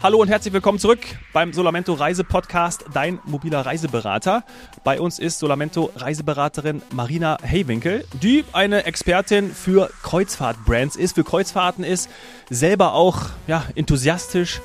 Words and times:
Hallo 0.00 0.18
und 0.18 0.28
herzlich 0.28 0.54
willkommen 0.54 0.78
zurück 0.78 1.00
beim 1.32 1.52
Solamento 1.52 1.92
Reise 1.92 2.22
Podcast, 2.22 2.84
dein 2.94 3.18
mobiler 3.24 3.66
Reiseberater. 3.66 4.44
Bei 4.84 5.00
uns 5.00 5.18
ist 5.18 5.40
Solamento 5.40 5.90
Reiseberaterin 5.96 6.82
Marina 6.92 7.36
Haywinkel, 7.42 8.04
die 8.22 8.44
eine 8.52 8.84
Expertin 8.84 9.50
für 9.50 9.90
Kreuzfahrtbrands 10.04 10.94
ist, 10.94 11.16
für 11.16 11.24
Kreuzfahrten 11.24 11.82
ist, 11.82 12.08
selber 12.48 12.94
auch 12.94 13.22
ja, 13.48 13.64
enthusiastisch 13.74 14.60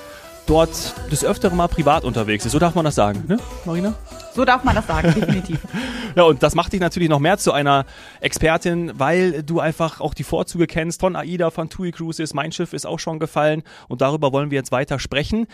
dort 0.45 0.93
des 1.11 1.25
Öfteren 1.25 1.57
mal 1.57 1.67
privat 1.67 2.03
unterwegs 2.03 2.45
ist. 2.45 2.51
So 2.51 2.59
darf 2.59 2.75
man 2.75 2.85
das 2.85 2.93
sagen, 2.93 3.23
ne, 3.27 3.39
Marina? 3.65 3.95
So 4.33 4.45
darf 4.45 4.63
man 4.63 4.75
das 4.75 4.87
sagen, 4.87 5.13
definitiv. 5.13 5.59
ja, 6.15 6.23
und 6.23 6.41
das 6.41 6.55
macht 6.55 6.73
dich 6.73 6.79
natürlich 6.79 7.09
noch 7.09 7.19
mehr 7.19 7.37
zu 7.37 7.51
einer 7.51 7.85
Expertin, 8.19 8.91
weil 8.95 9.43
du 9.43 9.59
einfach 9.59 10.01
auch 10.01 10.13
die 10.13 10.23
Vorzüge 10.23 10.65
kennst 10.65 11.01
von 11.01 11.15
AIDA, 11.15 11.51
von 11.51 11.69
TUI 11.69 11.91
Cruises. 11.91 12.33
Mein 12.33 12.51
Schiff 12.51 12.73
ist 12.73 12.85
auch 12.85 12.99
schon 12.99 13.19
gefallen 13.19 13.63
und 13.87 14.01
darüber 14.01 14.33
wollen 14.33 14.49
wir 14.49 14.57
jetzt 14.57 14.71
weiter 14.71 14.99
sprechen. 14.99 15.47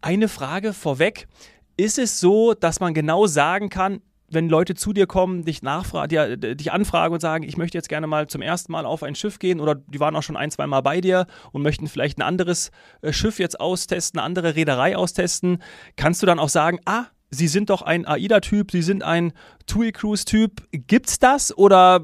Eine 0.00 0.28
Frage 0.28 0.72
vorweg. 0.72 1.26
Ist 1.76 1.98
es 1.98 2.20
so, 2.20 2.54
dass 2.54 2.80
man 2.80 2.94
genau 2.94 3.26
sagen 3.26 3.68
kann, 3.68 4.00
wenn 4.28 4.48
Leute 4.48 4.74
zu 4.74 4.92
dir 4.92 5.06
kommen, 5.06 5.44
dich 5.44 5.62
nachfragen, 5.62 6.40
dich 6.40 6.72
anfragen 6.72 7.14
und 7.14 7.20
sagen, 7.20 7.44
ich 7.44 7.56
möchte 7.56 7.76
jetzt 7.76 7.88
gerne 7.88 8.06
mal 8.06 8.26
zum 8.26 8.42
ersten 8.42 8.72
Mal 8.72 8.86
auf 8.86 9.02
ein 9.02 9.14
Schiff 9.14 9.38
gehen 9.38 9.60
oder 9.60 9.74
die 9.74 10.00
waren 10.00 10.16
auch 10.16 10.22
schon 10.22 10.36
ein, 10.36 10.50
zwei 10.50 10.66
Mal 10.66 10.80
bei 10.80 11.00
dir 11.00 11.26
und 11.52 11.62
möchten 11.62 11.88
vielleicht 11.88 12.18
ein 12.18 12.22
anderes 12.22 12.70
äh, 13.02 13.12
Schiff 13.12 13.38
jetzt 13.38 13.60
austesten, 13.60 14.18
eine 14.18 14.26
andere 14.26 14.56
Reederei 14.56 14.96
austesten, 14.96 15.58
kannst 15.96 16.22
du 16.22 16.26
dann 16.26 16.38
auch 16.38 16.48
sagen, 16.48 16.80
ah, 16.86 17.06
Sie 17.34 17.48
sind 17.48 17.70
doch 17.70 17.82
ein 17.82 18.06
AIDA-Typ, 18.06 18.70
Sie 18.70 18.82
sind 18.82 19.02
ein 19.02 19.32
TUI 19.66 19.92
Cruise-Typ. 19.92 20.62
Gibt's 20.72 21.18
das 21.18 21.56
oder? 21.56 22.00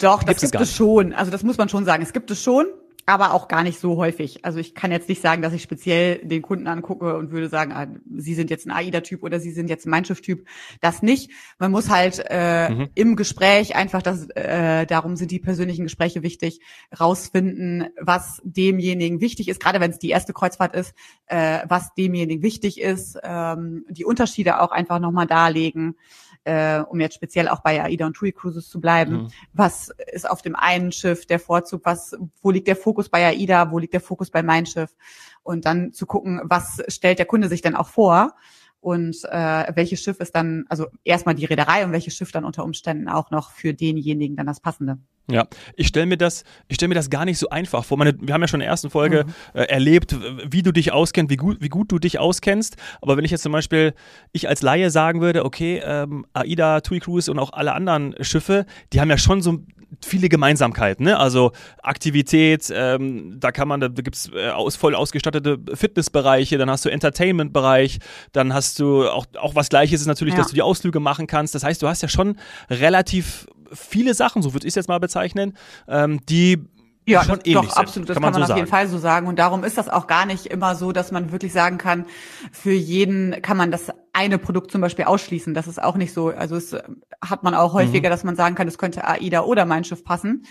Doch, 0.00 0.22
das 0.22 0.40
gibt 0.40 0.54
es 0.54 0.74
schon. 0.74 1.12
Also 1.12 1.30
das 1.30 1.42
muss 1.42 1.58
man 1.58 1.68
schon 1.68 1.84
sagen. 1.84 2.02
Es 2.02 2.12
gibt 2.12 2.30
es 2.30 2.42
schon 2.42 2.66
aber 3.04 3.34
auch 3.34 3.48
gar 3.48 3.62
nicht 3.62 3.80
so 3.80 3.96
häufig. 3.96 4.44
Also 4.44 4.58
ich 4.58 4.74
kann 4.74 4.92
jetzt 4.92 5.08
nicht 5.08 5.20
sagen, 5.20 5.42
dass 5.42 5.52
ich 5.52 5.62
speziell 5.62 6.18
den 6.18 6.42
Kunden 6.42 6.66
angucke 6.66 7.16
und 7.16 7.30
würde 7.32 7.48
sagen, 7.48 7.72
ah, 7.72 7.88
Sie 8.16 8.34
sind 8.34 8.48
jetzt 8.48 8.66
ein 8.66 8.70
AIDA-Typ 8.70 9.22
oder 9.22 9.40
Sie 9.40 9.50
sind 9.50 9.68
jetzt 9.68 9.86
ein 9.86 9.90
Mein 9.90 10.04
Schiff-Typ. 10.04 10.46
Das 10.80 11.02
nicht. 11.02 11.30
Man 11.58 11.72
muss 11.72 11.90
halt 11.90 12.24
äh, 12.28 12.70
mhm. 12.70 12.88
im 12.94 13.16
Gespräch 13.16 13.74
einfach, 13.74 14.02
das, 14.02 14.28
äh, 14.30 14.86
darum 14.86 15.16
sind 15.16 15.30
die 15.30 15.40
persönlichen 15.40 15.84
Gespräche 15.84 16.22
wichtig, 16.22 16.60
rausfinden, 16.98 17.88
was 18.00 18.40
demjenigen 18.44 19.20
wichtig 19.20 19.48
ist, 19.48 19.60
gerade 19.60 19.80
wenn 19.80 19.90
es 19.90 19.98
die 19.98 20.10
erste 20.10 20.32
Kreuzfahrt 20.32 20.74
ist, 20.74 20.94
äh, 21.26 21.60
was 21.68 21.94
demjenigen 21.94 22.42
wichtig 22.42 22.80
ist, 22.80 23.18
ähm, 23.22 23.84
die 23.88 24.04
Unterschiede 24.04 24.60
auch 24.60 24.70
einfach 24.70 25.00
nochmal 25.00 25.26
darlegen 25.26 25.96
äh, 26.44 26.80
um 26.80 27.00
jetzt 27.00 27.14
speziell 27.14 27.48
auch 27.48 27.60
bei 27.60 27.82
AIDA 27.82 28.06
und 28.06 28.14
TUI 28.14 28.32
Cruises 28.32 28.68
zu 28.68 28.80
bleiben. 28.80 29.12
Mhm. 29.12 29.28
Was 29.52 29.92
ist 30.12 30.28
auf 30.28 30.42
dem 30.42 30.56
einen 30.56 30.92
Schiff 30.92 31.26
der 31.26 31.38
Vorzug? 31.38 31.82
Was, 31.84 32.16
wo 32.40 32.50
liegt 32.50 32.68
der 32.68 32.76
Fokus 32.76 33.08
bei 33.08 33.26
AIDA? 33.26 33.70
Wo 33.70 33.78
liegt 33.78 33.94
der 33.94 34.00
Fokus 34.00 34.30
bei 34.30 34.42
mein 34.42 34.66
Schiff? 34.66 34.94
Und 35.42 35.64
dann 35.64 35.92
zu 35.92 36.06
gucken, 36.06 36.40
was 36.44 36.82
stellt 36.88 37.18
der 37.18 37.26
Kunde 37.26 37.48
sich 37.48 37.62
denn 37.62 37.76
auch 37.76 37.88
vor? 37.88 38.34
Und 38.82 39.16
äh, 39.30 39.72
welches 39.76 40.02
Schiff 40.02 40.18
ist 40.18 40.34
dann, 40.34 40.64
also 40.68 40.88
erstmal 41.04 41.36
die 41.36 41.44
Reederei 41.44 41.84
und 41.84 41.92
welches 41.92 42.16
Schiff 42.16 42.32
dann 42.32 42.44
unter 42.44 42.64
Umständen 42.64 43.08
auch 43.08 43.30
noch 43.30 43.52
für 43.52 43.72
denjenigen 43.72 44.36
dann 44.36 44.46
das 44.46 44.60
passende. 44.60 44.98
Ja, 45.30 45.46
ich 45.76 45.86
stelle 45.86 46.06
mir 46.06 46.16
das, 46.16 46.42
ich 46.66 46.74
stelle 46.74 46.88
mir 46.88 46.96
das 46.96 47.08
gar 47.08 47.24
nicht 47.24 47.38
so 47.38 47.48
einfach 47.48 47.84
vor. 47.84 47.96
Meine, 47.96 48.14
wir 48.20 48.34
haben 48.34 48.40
ja 48.40 48.48
schon 48.48 48.60
in 48.60 48.64
der 48.64 48.70
ersten 48.70 48.90
Folge 48.90 49.24
mhm. 49.24 49.60
äh, 49.60 49.62
erlebt, 49.66 50.16
wie 50.50 50.62
du 50.62 50.72
dich 50.72 50.90
auskennst, 50.90 51.30
wie 51.30 51.36
gut, 51.36 51.58
wie 51.60 51.68
gut 51.68 51.92
du 51.92 52.00
dich 52.00 52.18
auskennst. 52.18 52.76
Aber 53.00 53.16
wenn 53.16 53.24
ich 53.24 53.30
jetzt 53.30 53.42
zum 53.42 53.52
Beispiel, 53.52 53.94
ich 54.32 54.48
als 54.48 54.62
Laie 54.62 54.90
sagen 54.90 55.20
würde, 55.20 55.44
okay, 55.44 55.80
ähm, 55.84 56.26
AIDA, 56.32 56.80
TUI 56.80 56.98
Cruise 56.98 57.30
und 57.30 57.38
auch 57.38 57.52
alle 57.52 57.74
anderen 57.74 58.16
Schiffe, 58.20 58.66
die 58.92 59.00
haben 59.00 59.10
ja 59.10 59.18
schon 59.18 59.42
so 59.42 59.60
viele 60.04 60.28
Gemeinsamkeiten, 60.28 61.04
ne? 61.04 61.18
Also 61.18 61.52
Aktivität, 61.82 62.72
ähm, 62.74 63.36
da 63.38 63.52
kann 63.52 63.68
man, 63.68 63.80
da 63.80 63.88
gibt 63.88 64.16
es 64.16 64.30
äh, 64.32 64.50
aus, 64.50 64.76
voll 64.76 64.94
ausgestattete 64.94 65.58
Fitnessbereiche, 65.74 66.58
dann 66.58 66.70
hast 66.70 66.84
du 66.84 66.88
Entertainment-Bereich, 66.88 67.98
dann 68.32 68.54
hast 68.54 68.78
du 68.78 69.08
auch, 69.08 69.26
auch 69.38 69.54
was 69.54 69.68
gleiches 69.68 70.00
ist 70.00 70.06
natürlich, 70.06 70.34
ja. 70.34 70.40
dass 70.40 70.48
du 70.48 70.54
die 70.54 70.62
Ausflüge 70.62 71.00
machen 71.00 71.26
kannst. 71.26 71.54
Das 71.54 71.64
heißt, 71.64 71.82
du 71.82 71.88
hast 71.88 72.02
ja 72.02 72.08
schon 72.08 72.36
relativ 72.70 73.46
viele 73.72 74.14
Sachen, 74.14 74.42
so 74.42 74.54
würde 74.54 74.66
ich 74.66 74.72
es 74.72 74.74
jetzt 74.76 74.88
mal 74.88 75.00
bezeichnen, 75.00 75.56
ähm, 75.88 76.20
die 76.26 76.58
ja, 77.04 77.24
schon 77.24 77.40
das, 77.44 77.52
doch, 77.52 77.76
absolut. 77.76 78.08
Das 78.08 78.14
kann 78.14 78.22
man, 78.22 78.32
kann 78.32 78.40
man 78.40 78.46
so 78.46 78.52
auf 78.52 78.58
jeden 78.58 78.70
Fall 78.70 78.86
so 78.86 78.98
sagen. 78.98 79.26
Und 79.26 79.38
darum 79.38 79.64
ist 79.64 79.76
das 79.76 79.88
auch 79.88 80.06
gar 80.06 80.24
nicht 80.24 80.46
immer 80.46 80.76
so, 80.76 80.92
dass 80.92 81.10
man 81.10 81.32
wirklich 81.32 81.52
sagen 81.52 81.76
kann, 81.76 82.06
für 82.52 82.72
jeden 82.72 83.42
kann 83.42 83.56
man 83.56 83.72
das 83.72 83.88
eine 84.12 84.38
Produkt 84.38 84.70
zum 84.70 84.80
Beispiel 84.80 85.06
ausschließen. 85.06 85.54
Das 85.54 85.66
ist 85.66 85.82
auch 85.82 85.96
nicht 85.96 86.12
so. 86.12 86.28
Also 86.28 86.56
es 86.56 86.76
hat 87.22 87.42
man 87.42 87.54
auch 87.54 87.72
häufiger, 87.72 88.08
mhm. 88.08 88.12
dass 88.12 88.24
man 88.24 88.36
sagen 88.36 88.54
kann, 88.54 88.68
es 88.68 88.78
könnte 88.78 89.06
AIDA 89.06 89.42
oder 89.42 89.64
mein 89.64 89.84
Schiff 89.84 90.04
passen. 90.04 90.44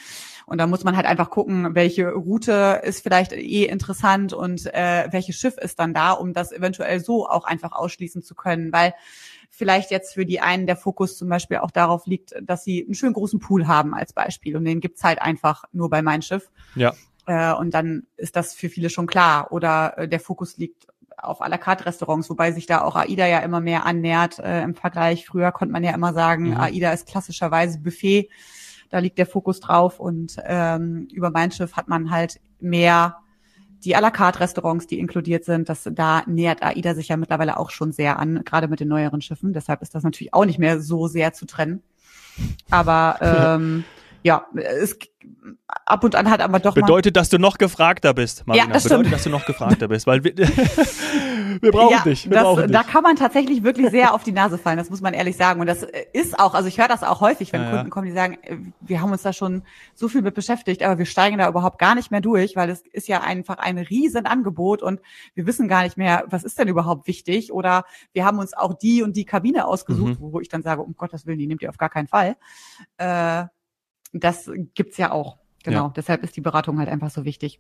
Und 0.47 0.57
da 0.57 0.67
muss 0.67 0.83
man 0.83 0.97
halt 0.97 1.05
einfach 1.05 1.29
gucken, 1.29 1.75
welche 1.75 2.09
Route 2.11 2.81
ist 2.83 3.03
vielleicht 3.03 3.31
eh 3.31 3.66
interessant 3.66 4.33
und 4.33 4.66
äh, 4.73 5.07
welches 5.11 5.35
Schiff 5.35 5.57
ist 5.57 5.79
dann 5.79 5.94
da, 5.94 6.11
um 6.11 6.33
das 6.33 6.51
eventuell 6.51 6.99
so 6.99 7.27
auch 7.27 7.45
einfach 7.45 7.72
ausschließen 7.72 8.23
zu 8.23 8.33
können. 8.35 8.73
Weil 8.73 8.94
vielleicht 9.49 9.91
jetzt 9.91 10.16
für 10.16 10.25
die 10.25 10.41
einen 10.41 10.66
der 10.66 10.75
Fokus 10.75 11.17
zum 11.17 11.29
Beispiel 11.29 11.57
auch 11.57 11.72
darauf 11.72 12.07
liegt, 12.07 12.33
dass 12.41 12.63
sie 12.63 12.83
einen 12.83 12.95
schönen 12.95 13.13
großen 13.13 13.39
Pool 13.39 13.67
haben 13.67 13.93
als 13.93 14.13
Beispiel. 14.13 14.57
Und 14.57 14.66
den 14.66 14.81
gibt's 14.81 15.03
halt 15.03 15.22
einfach 15.22 15.66
nur 15.72 15.89
bei 15.89 16.01
Mein 16.01 16.23
Schiff. 16.23 16.49
Ja. 16.75 16.93
Äh, 17.28 17.53
und 17.53 17.73
dann 17.73 18.07
ist 18.17 18.35
das 18.35 18.55
für 18.55 18.69
viele 18.69 18.89
schon 18.89 19.05
klar. 19.05 19.51
Oder 19.51 19.97
äh, 19.99 20.07
der 20.07 20.19
Fokus 20.19 20.57
liegt 20.57 20.88
auf 21.21 21.41
à 21.41 21.49
la 21.49 21.57
carte 21.57 21.85
Restaurants, 21.85 22.29
wobei 22.29 22.51
sich 22.51 22.65
da 22.65 22.81
auch 22.81 22.95
AIDA 22.95 23.27
ja 23.27 23.39
immer 23.39 23.61
mehr 23.61 23.85
annähert 23.85 24.39
äh, 24.39 24.63
im 24.63 24.75
Vergleich. 24.75 25.25
Früher 25.25 25.51
konnte 25.51 25.71
man 25.71 25.83
ja 25.83 25.93
immer 25.93 26.13
sagen, 26.13 26.51
mhm. 26.51 26.57
AIDA 26.57 26.91
ist 26.91 27.07
klassischerweise 27.07 27.79
Buffet. 27.79 28.29
Da 28.89 28.99
liegt 28.99 29.17
der 29.17 29.25
Fokus 29.25 29.59
drauf 29.59 29.99
und 29.99 30.37
ähm, 30.43 31.07
über 31.11 31.31
mein 31.31 31.51
Schiff 31.51 31.77
hat 31.77 31.87
man 31.87 32.11
halt 32.11 32.41
mehr 32.59 33.17
die 33.83 33.95
à 33.95 34.01
la 34.01 34.11
carte 34.11 34.41
Restaurants, 34.41 34.85
die 34.87 34.99
inkludiert 34.99 35.43
sind, 35.43 35.67
das, 35.67 35.89
da 35.91 36.23
nähert 36.27 36.61
AIDA 36.61 36.93
sich 36.93 37.07
ja 37.07 37.17
mittlerweile 37.17 37.57
auch 37.57 37.71
schon 37.71 37.91
sehr 37.91 38.19
an, 38.19 38.43
gerade 38.45 38.67
mit 38.67 38.79
den 38.79 38.87
neueren 38.87 39.21
Schiffen. 39.21 39.53
Deshalb 39.53 39.81
ist 39.81 39.95
das 39.95 40.03
natürlich 40.03 40.33
auch 40.33 40.45
nicht 40.45 40.59
mehr 40.59 40.79
so 40.79 41.07
sehr 41.07 41.33
zu 41.33 41.45
trennen. 41.45 41.81
Aber 42.69 43.17
ähm, 43.21 43.83
ja, 44.23 44.45
es 44.55 44.99
ab 45.91 46.03
und 46.03 46.16
an 46.16 46.29
hat 46.29 46.41
aber 46.41 46.59
doch 46.59 46.74
bedeutet, 46.74 47.16
dass 47.16 47.29
du 47.29 47.38
noch 47.38 47.57
gefragter 47.57 48.13
bist, 48.13 48.47
Marina. 48.47 48.66
Ja, 48.66 48.74
das 48.74 48.84
bedeutet, 48.84 49.07
stimmt. 49.07 49.13
dass 49.16 49.24
du 49.24 49.29
noch 49.29 49.46
gefragter 49.46 49.88
bist, 49.88 50.07
weil 50.07 50.24
wir, 50.24 50.35
wir 51.62 51.72
brauchen 51.72 51.91
ja, 51.91 52.03
dich. 52.03 52.29
Wir 52.29 52.35
das, 52.35 52.44
brauchen 52.44 52.63
dich. 52.63 52.72
Da 52.72 52.84
kann 52.84 53.03
man 53.03 53.16
tatsächlich 53.16 53.63
wirklich 53.63 53.90
sehr 53.91 54.13
auf 54.13 54.24
die 54.24 54.31
Nase 54.31 54.57
fallen. 54.57 54.78
Das 54.78 54.90
muss 54.90 55.02
man 55.02 55.13
ehrlich 55.13 55.38
sagen. 55.38 55.59
Und 55.59 55.68
das 55.68 55.85
ist 56.13 56.40
auch, 56.40 56.53
also 56.53 56.68
ich 56.68 56.78
höre 56.78 56.88
das 56.88 57.03
auch 57.03 57.22
häufig, 57.22 57.52
wenn 57.53 57.62
ja, 57.62 57.72
Kunden 57.72 57.90
kommen, 57.90 58.07
die 58.07 58.13
sagen, 58.13 58.38
äh, 58.41 58.57
wir 58.79 59.02
haben 59.02 59.12
uns 59.12 59.22
da 59.22 59.34
schon 59.34 59.63
so 59.94 60.07
viel 60.07 60.22
mit 60.22 60.34
beschäftigt, 60.34 60.81
aber 60.84 60.97
wir 60.97 61.06
steigen 61.06 61.38
da 61.38 61.47
überhaupt 61.47 61.78
gar 61.78 61.96
nicht 61.96 62.09
mehr 62.09 62.22
durch, 62.22 62.56
weil 62.56 62.69
es 62.69 62.81
ist 62.91 63.08
ja 63.08 63.22
einfach 63.22 63.58
ein 63.58 63.78
riesen 63.78 64.25
Angebot 64.25 64.81
und 64.81 65.02
wir 65.34 65.46
wissen 65.46 65.68
gar 65.68 65.84
nicht 65.84 65.97
mehr, 65.97 66.23
was 66.28 66.44
ist 66.44 66.58
denn 66.58 66.68
überhaupt 66.68 67.08
wichtig? 67.08 67.52
Oder 67.52 67.84
wir 68.13 68.25
haben 68.25 68.40
uns 68.40 68.53
auch 68.53 68.73
die 68.73 69.03
und 69.03 69.16
die 69.16 69.25
Kabine 69.25 69.68
ausgesucht, 69.68 70.19
mhm. 70.19 70.31
wo 70.31 70.40
ich 70.40 70.50
dann 70.50 70.63
sage, 70.63 70.81
um 70.81 70.96
Gottes 70.96 71.25
Willen, 71.25 71.40
die 71.40 71.47
nehmt 71.47 71.62
ihr 71.62 71.69
auf 71.69 71.78
gar 71.78 71.90
keinen 71.90 72.08
Fall. 72.08 72.38
Äh, 72.97 73.46
das 74.13 74.50
gibt's 74.73 74.97
ja 74.97 75.12
auch. 75.12 75.41
Genau. 75.63 75.85
Ja. 75.85 75.94
Deshalb 75.95 76.23
ist 76.23 76.35
die 76.35 76.41
Beratung 76.41 76.79
halt 76.79 76.89
einfach 76.89 77.09
so 77.09 77.25
wichtig. 77.25 77.59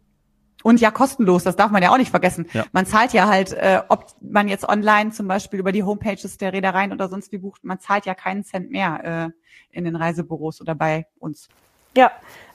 Und 0.63 0.79
ja, 0.79 0.91
kostenlos, 0.91 1.43
das 1.43 1.55
darf 1.55 1.71
man 1.71 1.81
ja 1.81 1.91
auch 1.91 1.97
nicht 1.97 2.11
vergessen. 2.11 2.45
Ja. 2.53 2.65
Man 2.71 2.85
zahlt 2.85 3.13
ja 3.13 3.27
halt, 3.27 3.53
äh, 3.53 3.81
ob 3.89 4.05
man 4.21 4.47
jetzt 4.47 4.67
online 4.67 5.11
zum 5.11 5.27
Beispiel 5.27 5.59
über 5.59 5.71
die 5.71 5.83
Homepages 5.83 6.37
der 6.37 6.53
Reedereien 6.53 6.91
oder 6.91 7.09
sonst 7.09 7.31
wie 7.31 7.39
bucht, 7.39 7.63
man 7.63 7.79
zahlt 7.79 8.05
ja 8.05 8.13
keinen 8.13 8.43
Cent 8.43 8.69
mehr 8.69 9.31
äh, 9.73 9.75
in 9.77 9.85
den 9.85 9.95
Reisebüros 9.95 10.61
oder 10.61 10.75
bei 10.75 11.07
uns. 11.19 11.49
Ja, 11.95 12.11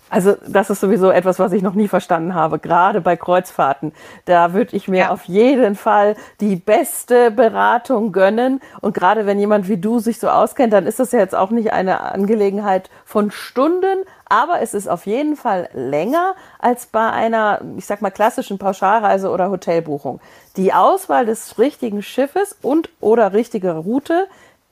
also 0.08 0.36
das 0.46 0.70
ist 0.70 0.80
sowieso 0.80 1.10
etwas, 1.10 1.38
was 1.38 1.52
ich 1.52 1.62
noch 1.62 1.74
nie 1.74 1.88
verstanden 1.88 2.34
habe, 2.34 2.58
gerade 2.60 3.00
bei 3.00 3.16
Kreuzfahrten. 3.16 3.92
Da 4.24 4.52
würde 4.52 4.76
ich 4.76 4.86
mir 4.86 5.00
ja. 5.00 5.10
auf 5.10 5.24
jeden 5.24 5.74
Fall 5.74 6.14
die 6.40 6.56
beste 6.56 7.32
Beratung 7.32 8.12
gönnen. 8.12 8.60
Und 8.80 8.94
gerade 8.94 9.26
wenn 9.26 9.38
jemand 9.38 9.68
wie 9.68 9.78
du 9.78 9.98
sich 9.98 10.20
so 10.20 10.28
auskennt, 10.28 10.72
dann 10.72 10.86
ist 10.86 11.00
das 11.00 11.10
ja 11.10 11.18
jetzt 11.18 11.34
auch 11.34 11.50
nicht 11.50 11.72
eine 11.72 12.00
Angelegenheit 12.00 12.88
von 13.04 13.32
Stunden, 13.32 14.04
aber 14.28 14.60
es 14.60 14.74
ist 14.74 14.88
auf 14.88 15.06
jeden 15.06 15.36
Fall 15.36 15.68
länger 15.72 16.34
als 16.58 16.86
bei 16.86 17.10
einer, 17.10 17.60
ich 17.76 17.86
sag 17.86 18.02
mal, 18.02 18.10
klassischen 18.10 18.58
Pauschalreise 18.58 19.30
oder 19.30 19.50
Hotelbuchung. 19.50 20.20
Die 20.56 20.72
Auswahl 20.72 21.26
des 21.26 21.58
richtigen 21.58 22.02
Schiffes 22.02 22.56
und 22.62 22.90
oder 23.00 23.32
richtige 23.32 23.72
Route 23.72 24.26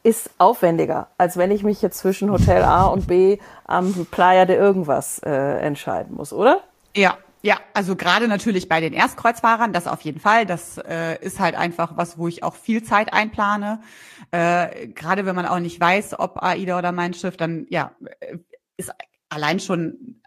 ist 0.05 0.31
aufwendiger, 0.39 1.09
als 1.19 1.37
wenn 1.37 1.51
ich 1.51 1.65
mich 1.65 1.83
jetzt 1.83 1.99
zwischen 1.99 2.31
Hotel 2.31 2.63
A 2.63 2.85
und 2.85 3.09
B 3.09 3.39
am 3.65 4.07
Playa 4.11 4.45
de 4.45 4.57
irgendwas 4.57 5.19
äh, 5.21 5.31
entscheiden 5.31 6.15
muss, 6.15 6.33
oder? 6.33 6.61
Ja, 6.95 7.17
ja, 7.43 7.59
also 7.75 7.97
gerade 7.97 8.29
natürlich 8.29 8.69
bei 8.69 8.81
den 8.81 8.93
Erstkreuzfahrern, 8.93 9.73
das 9.73 9.87
auf 9.87 10.01
jeden 10.03 10.21
Fall. 10.21 10.47
Das 10.47 10.79
äh, 10.79 11.19
ist 11.23 11.41
halt 11.41 11.55
einfach 11.55 11.97
was, 11.97 12.17
wo 12.17 12.29
ich 12.29 12.43
auch 12.43 12.55
viel 12.55 12.83
Zeit 12.83 13.13
einplane. 13.13 13.83
Äh, 14.31 14.89
gerade 14.89 15.27
wenn 15.27 15.35
man 15.35 15.45
auch 15.45 15.59
nicht 15.59 15.79
weiß, 15.79 16.19
ob 16.19 16.43
AIDA 16.43 16.79
oder 16.79 16.93
mein 16.93 17.13
Schiff, 17.13 17.37
dann 17.37 17.67
ja, 17.69 17.93
äh, 18.21 18.39
ist 18.77 18.93
allein 19.29 19.61
schon 19.61 20.23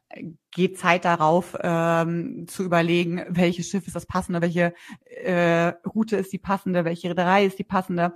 geht 0.52 0.78
Zeit 0.78 1.06
darauf, 1.06 1.56
ähm, 1.62 2.46
zu 2.48 2.64
überlegen, 2.64 3.24
welches 3.30 3.70
Schiff 3.70 3.86
ist 3.88 3.96
das 3.96 4.06
passende, 4.06 4.42
welche 4.42 4.74
äh, 5.06 5.74
Route 5.86 6.16
ist 6.16 6.32
die 6.32 6.38
passende, 6.38 6.86
welche 6.86 7.10
Reederei 7.10 7.46
ist 7.46 7.60
die 7.60 7.64
passende. 7.64 8.14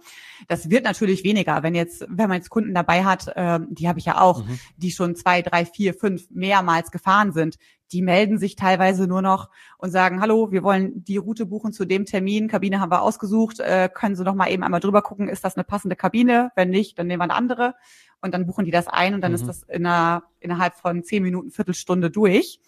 Das 0.48 0.70
wird 0.70 0.86
natürlich 0.86 1.24
weniger, 1.24 1.64
wenn 1.64 1.76
jetzt, 1.76 2.06
wenn 2.08 2.30
man 2.30 2.38
jetzt 2.38 2.50
Kunden 2.50 2.74
dabei 2.74 3.04
hat, 3.04 3.28
äh, 3.36 3.60
die 3.70 3.88
habe 3.88 4.00
ich 4.00 4.06
ja 4.06 4.22
auch, 4.22 4.46
mhm. 4.46 4.60
die 4.78 4.92
schon 4.92 5.16
zwei, 5.16 5.42
drei, 5.42 5.66
vier, 5.66 5.94
fünf 5.94 6.30
mehrmals 6.32 6.92
gefahren 6.92 7.34
sind, 7.34 7.58
die 7.92 8.02
melden 8.02 8.38
sich 8.38 8.56
teilweise 8.56 9.06
nur 9.06 9.22
noch 9.22 9.50
und 9.78 9.92
sagen, 9.92 10.22
hallo, 10.22 10.52
wir 10.52 10.64
wollen 10.64 11.04
die 11.04 11.18
Route 11.18 11.46
buchen 11.46 11.74
zu 11.74 11.86
dem 11.86 12.06
Termin, 12.06 12.48
Kabine 12.48 12.80
haben 12.80 12.92
wir 12.92 13.02
ausgesucht, 13.02 13.60
äh, 13.60 13.90
können 13.94 14.16
Sie 14.16 14.24
noch 14.24 14.36
mal 14.36 14.50
eben 14.50 14.64
einmal 14.64 14.80
drüber 14.80 15.02
gucken, 15.02 15.28
ist 15.28 15.44
das 15.44 15.58
eine 15.58 15.66
passende 15.66 15.98
Kabine? 15.98 16.52
Wenn 16.56 16.70
nicht, 16.70 16.98
dann 16.98 17.08
nehmen 17.08 17.20
wir 17.20 17.26
eine 17.26 17.36
andere 17.36 17.76
und 18.22 18.34
dann 18.34 18.46
buchen 18.46 18.66
die 18.66 18.72
das 18.72 18.88
ein 18.88 19.14
und 19.14 19.22
dann 19.22 19.32
mhm. 19.32 19.36
ist 19.36 19.48
das 19.48 19.64
in 19.64 19.86
einer, 19.86 20.24
innerhalb 20.40 20.76
von 20.76 21.04
zehn 21.04 21.24
Minuten, 21.24 21.52
Viertelstunde 21.52 22.10
durch. 22.10 22.60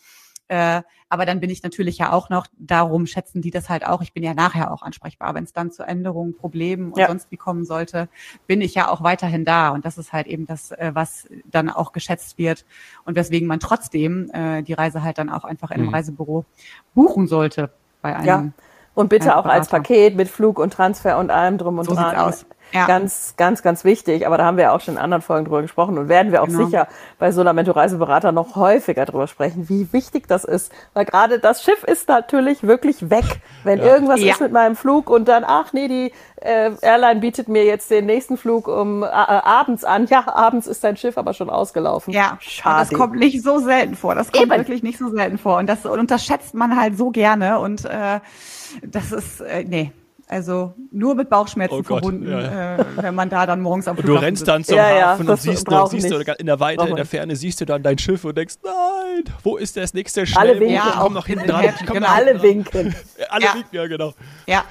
Äh, 0.50 0.81
aber 1.09 1.25
dann 1.25 1.39
bin 1.39 1.50
ich 1.50 1.63
natürlich 1.63 1.97
ja 1.97 2.11
auch 2.11 2.29
noch, 2.29 2.47
darum 2.57 3.05
schätzen 3.05 3.41
die 3.41 3.51
das 3.51 3.69
halt 3.69 3.85
auch. 3.85 4.01
Ich 4.01 4.13
bin 4.13 4.23
ja 4.23 4.33
nachher 4.33 4.71
auch 4.71 4.81
ansprechbar. 4.81 5.33
Wenn 5.35 5.45
es 5.45 5.53
dann 5.53 5.71
zu 5.71 5.83
Änderungen, 5.83 6.35
Problemen 6.35 6.91
und 6.91 6.97
ja. 6.97 7.07
sonst 7.07 7.31
wie 7.31 7.38
kommen 7.38 7.65
sollte, 7.65 8.09
bin 8.45 8.61
ich 8.61 8.75
ja 8.75 8.89
auch 8.89 9.03
weiterhin 9.03 9.45
da. 9.45 9.69
Und 9.69 9.85
das 9.85 9.97
ist 9.97 10.11
halt 10.11 10.27
eben 10.27 10.45
das, 10.45 10.71
äh, 10.71 10.91
was 10.94 11.27
dann 11.45 11.69
auch 11.69 11.91
geschätzt 11.91 12.38
wird 12.38 12.65
und 13.05 13.15
weswegen 13.15 13.47
man 13.47 13.59
trotzdem 13.59 14.29
äh, 14.31 14.63
die 14.63 14.73
Reise 14.73 15.01
halt 15.01 15.17
dann 15.17 15.29
auch 15.29 15.45
einfach 15.45 15.71
in 15.71 15.77
einem 15.77 15.88
mhm. 15.88 15.94
Reisebüro 15.94 16.45
buchen 16.94 17.27
sollte 17.27 17.71
bei 18.01 18.15
einem. 18.15 18.27
Ja. 18.27 18.50
Und 18.95 19.09
bitte 19.09 19.35
auch 19.38 19.45
als 19.45 19.69
Paket 19.69 20.15
mit 20.15 20.27
Flug 20.27 20.59
und 20.59 20.73
Transfer 20.73 21.17
und 21.17 21.31
allem 21.31 21.57
drum 21.57 21.79
und 21.79 21.85
so 21.85 21.95
dran. 21.95 22.09
Sieht's 22.09 22.21
aus. 22.21 22.45
Ja. 22.71 22.88
Ganz, 22.88 23.36
ganz, 23.38 23.62
ganz 23.62 23.83
wichtig. 23.83 24.25
Aber 24.25 24.38
da 24.38 24.45
haben 24.45 24.57
wir 24.57 24.65
ja 24.65 24.71
auch 24.71 24.81
schon 24.81 24.95
in 24.95 25.00
anderen 25.00 25.21
Folgen 25.21 25.45
drüber 25.45 25.62
gesprochen 25.62 25.98
und 25.98 26.10
werden 26.10 26.31
wir 26.31 26.42
auch 26.42 26.48
genau. 26.48 26.65
sicher 26.65 26.88
bei 27.19 27.31
Solamento 27.31 27.71
Reiseberater 27.71 28.31
noch 28.31 28.56
häufiger 28.56 29.06
drüber 29.06 29.27
sprechen, 29.27 29.69
wie 29.69 29.92
wichtig 29.94 30.27
das 30.27 30.44
ist. 30.44 30.71
Weil 30.94 31.06
gerade 31.06 31.39
das 31.39 31.63
Schiff 31.63 31.83
ist 31.83 32.07
natürlich 32.07 32.63
wirklich 32.63 33.10
weg. 33.10 33.25
Wenn 33.63 33.80
ja. 33.80 33.86
irgendwas 33.86 34.21
ja. 34.21 34.33
ist 34.33 34.42
mit 34.42 34.51
meinem 34.51 34.75
Flug 34.75 35.10
und 35.10 35.27
dann, 35.27 35.44
ach 35.45 35.71
nee, 35.74 35.88
die 35.88 36.12
äh, 36.42 36.71
Airline 36.81 37.19
bietet 37.19 37.48
mir 37.48 37.63
jetzt 37.63 37.92
den 37.92 38.06
nächsten 38.06 38.38
Flug 38.38 38.68
um 38.68 39.04
äh, 39.04 39.07
abends 39.07 39.83
an. 39.83 40.07
Ja, 40.07 40.27
abends 40.27 40.68
ist 40.68 40.83
dein 40.83 40.98
Schiff 40.98 41.18
aber 41.18 41.33
schon 41.33 41.50
ausgelaufen. 41.50 42.13
Ja, 42.13 42.38
schade. 42.39 42.81
Und 42.81 42.92
das 42.92 43.00
kommt 43.00 43.15
nicht 43.15 43.44
so 43.44 43.60
selten 43.60 43.95
vor. 43.95 44.15
Das 44.15 44.31
kommt 44.31 44.45
Eben. 44.45 44.57
wirklich 44.57 44.83
nicht 44.83 44.98
so 44.98 45.10
selten 45.10 45.38
vor. 45.38 45.57
Und 45.57 45.68
das 45.68 45.86
unterschätzt 45.86 46.54
man 46.54 46.80
halt 46.80 46.98
so 46.98 47.12
gerne. 47.12 47.60
Und 47.60 47.86
äh, 47.86 48.19
das 48.81 49.12
ist, 49.12 49.42
äh, 49.42 49.63
nee, 49.63 49.92
also 50.33 50.74
nur 50.91 51.13
mit 51.13 51.30
Bauchschmerzen 51.30 51.75
oh 51.80 51.83
verbunden, 51.83 52.27
ja. 52.27 52.77
äh, 52.77 52.85
wenn 52.95 53.13
man 53.13 53.30
da 53.30 53.45
dann 53.45 53.62
morgens 53.62 53.88
am 53.88 53.95
Flughafen 53.95 54.15
Du 54.15 54.25
rennst 54.25 54.47
dann 54.47 54.63
zum 54.63 54.77
ja, 54.77 55.12
Hafen 55.12 55.30
und 55.30 55.39
siehst, 55.39 55.71
dort, 55.71 55.91
siehst 55.91 56.09
du 56.09 56.18
in 56.18 56.47
der 56.47 56.59
Weite, 56.59 56.88
in 56.88 56.95
der 56.95 57.06
Ferne 57.06 57.35
siehst 57.35 57.62
du 57.62 57.65
dann 57.65 57.83
dein 57.83 58.00
Schiff 58.00 58.25
und 58.25 58.35
denkst, 58.35 58.56
nein, 58.63 59.24
wo 59.44 59.57
ist 59.57 59.77
das 59.77 59.94
nächste 59.94 60.25
Schnell? 60.25 60.50
Alle 60.50 60.59
winken. 60.59 60.75
Ja, 60.75 60.95
komm 61.00 61.13
noch 61.13 61.27
hinten 61.27 61.47
dran. 61.47 61.65
Genau. 61.85 62.07
Alle 62.07 62.41
winken. 62.41 62.95
Alle 63.30 63.45
winken, 63.53 63.69
ja 63.71 63.88
genau. 63.88 64.13
Ja, 64.47 64.63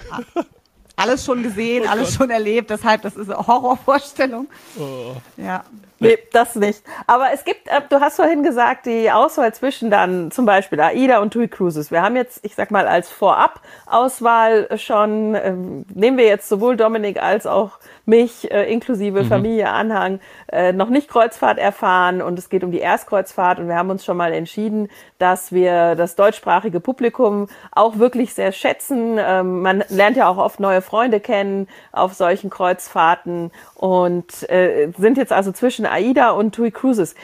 alles 0.96 1.24
schon 1.24 1.44
gesehen, 1.44 1.84
oh 1.86 1.90
alles 1.90 2.12
schon 2.14 2.30
erlebt, 2.30 2.70
deshalb, 2.70 3.02
das 3.02 3.14
ist 3.14 3.30
eine 3.30 3.46
Horrorvorstellung. 3.46 4.48
Oh. 4.78 5.14
Ja. 5.36 5.62
Nee, 6.02 6.18
das 6.32 6.56
nicht. 6.56 6.82
Aber 7.06 7.32
es 7.32 7.44
gibt, 7.44 7.68
äh, 7.68 7.80
du 7.88 8.00
hast 8.00 8.16
vorhin 8.16 8.42
gesagt, 8.42 8.86
die 8.86 9.10
Auswahl 9.10 9.52
zwischen 9.54 9.90
dann 9.90 10.30
zum 10.30 10.46
Beispiel 10.46 10.80
AIDA 10.80 11.20
und 11.20 11.32
TUI 11.32 11.48
Cruises. 11.48 11.90
Wir 11.90 12.02
haben 12.02 12.16
jetzt, 12.16 12.44
ich 12.44 12.54
sag 12.54 12.70
mal, 12.70 12.86
als 12.86 13.10
Vorab-Auswahl 13.10 14.78
schon, 14.78 15.34
ähm, 15.34 15.84
nehmen 15.94 16.16
wir 16.16 16.26
jetzt 16.26 16.48
sowohl 16.48 16.76
Dominik 16.76 17.22
als 17.22 17.46
auch 17.46 17.78
mich 18.04 18.50
äh, 18.50 18.70
inklusive 18.72 19.22
mhm. 19.22 19.28
Familie, 19.28 19.70
Anhang 19.70 20.20
äh, 20.50 20.72
noch 20.72 20.88
nicht 20.88 21.08
Kreuzfahrt 21.08 21.58
erfahren 21.58 22.20
und 22.20 22.38
es 22.38 22.48
geht 22.48 22.64
um 22.64 22.72
die 22.72 22.80
Erstkreuzfahrt 22.80 23.58
und 23.58 23.68
wir 23.68 23.76
haben 23.76 23.90
uns 23.90 24.04
schon 24.04 24.16
mal 24.16 24.32
entschieden, 24.32 24.88
dass 25.18 25.52
wir 25.52 25.94
das 25.94 26.16
deutschsprachige 26.16 26.80
Publikum 26.80 27.48
auch 27.70 27.98
wirklich 27.98 28.34
sehr 28.34 28.52
schätzen. 28.52 29.18
Ähm, 29.18 29.62
man 29.62 29.84
lernt 29.88 30.16
ja 30.16 30.28
auch 30.28 30.38
oft 30.38 30.58
neue 30.58 30.82
Freunde 30.82 31.20
kennen 31.20 31.68
auf 31.92 32.14
solchen 32.14 32.50
Kreuzfahrten 32.50 33.52
und 33.74 34.48
äh, 34.50 34.90
sind 34.98 35.16
jetzt 35.16 35.32
also 35.32 35.52
zwischen 35.52 35.86
AIDA 35.92 36.30
und 36.30 36.54
TUI 36.54 36.70
Cruises. 36.70 37.14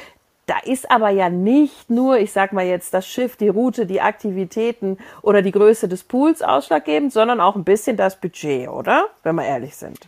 Da 0.47 0.59
ist 0.65 0.91
aber 0.91 1.11
ja 1.11 1.29
nicht 1.29 1.91
nur, 1.91 2.19
ich 2.19 2.33
sag 2.33 2.55
mal 2.55 2.65
jetzt, 2.65 2.95
das 2.95 3.07
Schiff, 3.07 3.37
die 3.37 3.49
Route, 3.49 3.85
die 3.85 4.01
Aktivitäten 4.01 4.97
oder 5.21 5.43
die 5.43 5.51
Größe 5.51 5.89
des 5.89 6.05
Pools 6.05 6.41
ausschlaggebend, 6.41 7.13
sondern 7.13 7.41
auch 7.41 7.55
ein 7.55 7.65
bisschen 7.65 7.99
das 7.99 8.19
Budget, 8.19 8.69
oder? 8.69 9.09
Wenn 9.23 9.35
wir 9.35 9.45
ehrlich 9.45 9.77
sind. 9.77 9.99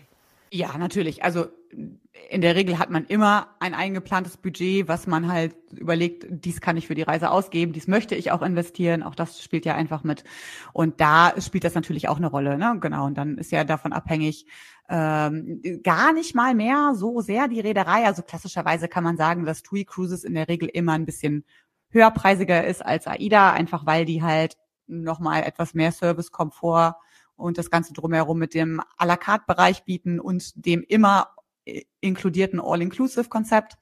Ja, 0.51 0.79
natürlich. 0.79 1.23
Also 1.23 1.47
in 2.31 2.43
der 2.43 2.55
Regel 2.55 2.79
hat 2.79 2.91
man 2.91 3.07
immer 3.07 3.49
ein 3.59 3.75
eingeplantes 3.75 4.37
Budget, 4.37 4.87
was 4.87 5.09
man 5.09 5.33
halt 5.33 5.57
überlegt, 5.73 6.27
dies 6.31 6.61
kann 6.61 6.77
ich 6.77 6.87
für 6.87 6.95
die 6.95 7.03
Reise 7.03 7.29
ausgeben, 7.29 7.73
dies 7.73 7.89
möchte 7.89 8.15
ich 8.15 8.31
auch 8.31 8.43
investieren. 8.43 9.03
Auch 9.03 9.17
das 9.17 9.43
spielt 9.43 9.67
ja 9.67 9.75
einfach 9.75 10.05
mit. 10.05 10.23
Und 10.73 11.01
da 11.01 11.33
spielt 11.41 11.65
das 11.65 11.75
natürlich 11.75 12.09
auch 12.09 12.19
eine 12.19 12.29
Rolle. 12.29 12.57
Ne? 12.57 12.79
Genau. 12.81 13.07
Und 13.07 13.19
dann 13.19 13.37
ist 13.37 13.51
ja 13.51 13.65
davon 13.65 13.93
abhängig, 13.93 14.47
ähm, 14.89 15.61
gar 15.83 16.13
nicht 16.13 16.37
mal 16.37 16.55
mehr 16.55 16.93
so 16.95 17.21
sehr 17.21 17.49
die 17.49 17.59
Reederei. 17.59 18.05
Also 18.07 18.23
klassischerweise 18.23 18.87
kann 18.87 19.03
man 19.03 19.17
sagen, 19.17 19.45
dass 19.45 19.65
TUI 19.65 19.85
Cruises 19.85 20.23
in 20.23 20.35
der 20.35 20.47
Regel 20.47 20.69
immer 20.69 20.93
ein 20.93 21.07
bisschen 21.07 21.45
höherpreisiger 21.89 22.65
ist 22.65 22.87
als 22.87 23.09
AIDA, 23.09 23.53
einfach 23.53 23.87
weil 23.87 24.05
die 24.05 24.23
halt 24.23 24.57
nochmal 24.87 25.43
etwas 25.43 25.75
mehr 25.75 25.91
Service, 25.91 26.31
Komfort 26.31 26.95
und 27.35 27.59
das 27.59 27.71
Ganze 27.71 27.93
drumherum 27.93 28.39
mit 28.39 28.55
dem 28.55 28.81
à 28.99 29.05
la 29.05 29.17
carte 29.17 29.47
Bereich 29.49 29.85
bieten 29.85 30.21
und 30.21 30.53
dem 30.65 30.85
immer 30.87 31.27
äh, 31.71 31.85
inkludierten 32.01 32.61
All-Inclusive-Konzept. 32.61 33.77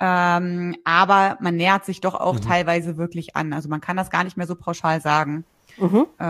Ähm, 0.00 0.76
aber 0.84 1.38
man 1.40 1.56
nähert 1.56 1.84
sich 1.84 2.00
doch 2.00 2.14
auch 2.14 2.34
mhm. 2.34 2.42
teilweise 2.42 2.96
wirklich 2.96 3.36
an. 3.36 3.52
Also 3.52 3.68
man 3.68 3.80
kann 3.80 3.96
das 3.96 4.10
gar 4.10 4.24
nicht 4.24 4.36
mehr 4.36 4.46
so 4.46 4.56
pauschal 4.56 5.00
sagen. 5.00 5.44
Mhm. 5.78 6.06
Äh, 6.18 6.24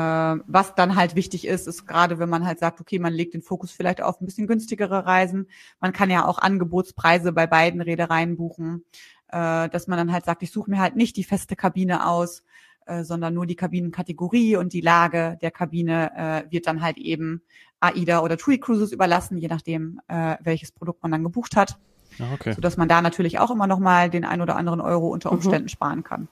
was 0.47 0.75
dann 0.75 0.97
halt 0.97 1.15
wichtig 1.15 1.47
ist, 1.47 1.67
ist 1.67 1.87
gerade, 1.87 2.19
wenn 2.19 2.29
man 2.29 2.47
halt 2.47 2.59
sagt, 2.59 2.81
okay, 2.81 2.99
man 2.99 3.13
legt 3.13 3.35
den 3.35 3.43
Fokus 3.43 3.73
vielleicht 3.73 4.03
auf 4.03 4.21
ein 4.21 4.27
bisschen 4.27 4.47
günstigere 4.47 5.07
Reisen. 5.07 5.49
Man 5.81 5.93
kann 5.93 6.11
ja 6.11 6.25
auch 6.27 6.39
Angebotspreise 6.39 7.33
bei 7.33 7.47
beiden 7.47 7.81
Reedereien 7.81 8.37
buchen, 8.37 8.85
äh, 9.29 9.69
dass 9.69 9.87
man 9.87 9.99
dann 9.99 10.13
halt 10.13 10.25
sagt, 10.25 10.43
ich 10.43 10.51
suche 10.51 10.71
mir 10.71 10.81
halt 10.81 10.97
nicht 10.97 11.17
die 11.17 11.25
feste 11.25 11.57
Kabine 11.57 12.07
aus, 12.09 12.43
äh, 12.87 13.05
sondern 13.05 13.35
nur 13.35 13.47
die 13.47 13.57
Kabinenkategorie 13.57 14.57
und 14.57 14.73
die 14.73 14.81
Lage 14.81 15.39
der 15.43 15.51
Kabine 15.51 16.45
äh, 16.47 16.53
wird 16.53 16.67
dann 16.67 16.83
halt 16.83 16.99
eben 16.99 17.43
AIDA 17.81 18.21
oder 18.21 18.39
TUI 18.39 18.59
Cruises 18.59 18.93
überlassen, 18.93 19.39
je 19.39 19.49
nachdem, 19.49 20.01
äh, 20.09 20.37
welches 20.41 20.73
Produkt 20.73 21.03
man 21.03 21.13
dann 21.13 21.23
gebucht 21.23 21.57
hat. 21.57 21.79
Ah, 22.19 22.33
okay. 22.35 22.53
Sodass 22.53 22.77
man 22.77 22.89
da 22.89 23.03
natürlich 23.03 23.39
auch 23.39 23.51
immer 23.51 23.67
noch 23.67 23.79
mal 23.79 24.09
den 24.11 24.25
ein 24.25 24.41
oder 24.41 24.57
anderen 24.57 24.81
Euro 24.81 25.09
unter 25.09 25.31
mhm. 25.31 25.37
Umständen 25.37 25.65
mhm. 25.65 25.71
sparen 25.71 26.05
kann. 26.05 26.29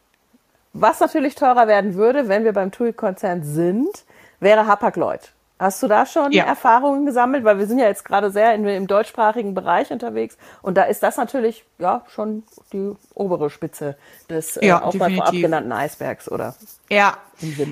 Was 0.72 1.00
natürlich 1.00 1.34
teurer 1.34 1.66
werden 1.66 1.94
würde, 1.94 2.28
wenn 2.28 2.44
wir 2.44 2.52
beim 2.52 2.70
TUI-Konzern 2.70 3.43
sind, 3.43 4.05
wäre 4.40 4.66
Hapag-Lloyd. 4.66 5.34
Hast 5.58 5.82
du 5.82 5.88
da 5.88 6.06
schon 6.06 6.32
ja. 6.32 6.44
Erfahrungen 6.44 7.06
gesammelt? 7.06 7.44
Weil 7.44 7.58
wir 7.58 7.66
sind 7.66 7.78
ja 7.78 7.87
jetzt 7.87 8.04
gerade 8.04 8.31
sehr 8.31 8.54
in, 8.54 8.66
im 8.66 8.87
deutschsprachigen 8.87 9.54
Bereich 9.54 9.90
unterwegs 9.90 10.37
und 10.62 10.76
da 10.76 10.84
ist 10.84 11.02
das 11.02 11.16
natürlich 11.16 11.64
ja 11.78 12.04
schon 12.08 12.43
die 12.72 12.93
obere 13.14 13.50
Spitze 13.50 13.96
des 14.28 14.56
äh, 14.56 14.66
ja, 14.66 14.82
auch 14.82 14.94
mal 14.94 15.10
vorab 15.14 15.32
genannten 15.32 15.72
Eisbergs, 15.72 16.31
oder? 16.31 16.54
Ja, 16.90 17.16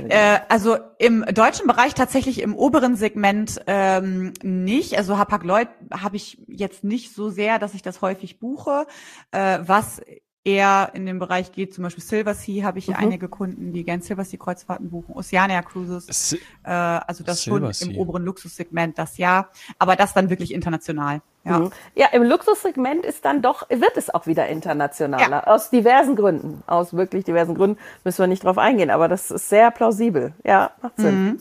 äh, 0.08 0.38
also 0.48 0.76
im 0.98 1.24
deutschen 1.26 1.66
Bereich 1.66 1.94
tatsächlich 1.94 2.42
im 2.42 2.54
oberen 2.54 2.96
Segment 2.96 3.60
ähm, 3.66 4.32
nicht. 4.42 4.96
Also 4.96 5.18
Hapag-Lloyd 5.18 5.68
habe 5.92 6.16
ich 6.16 6.38
jetzt 6.46 6.84
nicht 6.84 7.14
so 7.14 7.30
sehr, 7.30 7.58
dass 7.58 7.74
ich 7.74 7.82
das 7.82 8.02
häufig 8.02 8.38
buche. 8.38 8.86
Äh, 9.32 9.58
was 9.62 10.00
eher 10.44 10.90
in 10.94 11.04
den 11.04 11.18
Bereich 11.18 11.52
geht, 11.52 11.74
zum 11.74 11.84
Beispiel 11.84 12.02
Silver 12.02 12.34
Sea 12.34 12.64
habe 12.64 12.78
ich 12.78 12.88
mhm. 12.88 12.96
einige 12.96 13.28
Kunden, 13.28 13.72
die 13.72 13.84
gern 13.84 14.00
Silver 14.00 14.24
Sea 14.24 14.38
Kreuzfahrten 14.38 14.90
buchen, 14.90 15.14
Oceania 15.14 15.62
Cruises, 15.62 16.06
Si 16.06 16.36
äh, 16.64 16.70
also 16.70 17.24
das 17.24 17.44
schon 17.44 17.70
im 17.80 17.96
oberen 17.96 18.24
Luxussegment 18.24 18.98
das 18.98 19.18
ja, 19.18 19.48
aber 19.78 19.96
das 19.96 20.14
dann 20.14 20.30
wirklich 20.30 20.54
international. 20.54 21.20
Ja. 21.44 21.58
Mhm. 21.58 21.70
ja, 21.94 22.06
im 22.12 22.22
Luxussegment 22.22 23.04
ist 23.04 23.24
dann 23.24 23.40
doch, 23.42 23.68
wird 23.70 23.96
es 23.96 24.12
auch 24.12 24.26
wieder 24.26 24.46
internationaler. 24.48 25.30
Ja. 25.30 25.46
Aus 25.46 25.70
diversen 25.70 26.16
Gründen. 26.16 26.62
Aus 26.66 26.92
wirklich 26.92 27.24
diversen 27.24 27.54
Gründen 27.54 27.78
müssen 28.04 28.18
wir 28.18 28.26
nicht 28.26 28.44
drauf 28.44 28.58
eingehen, 28.58 28.90
aber 28.90 29.08
das 29.08 29.30
ist 29.30 29.48
sehr 29.48 29.70
plausibel. 29.70 30.34
Ja, 30.44 30.72
macht 30.82 30.96
Sinn. 30.98 31.24
Mhm. 31.24 31.38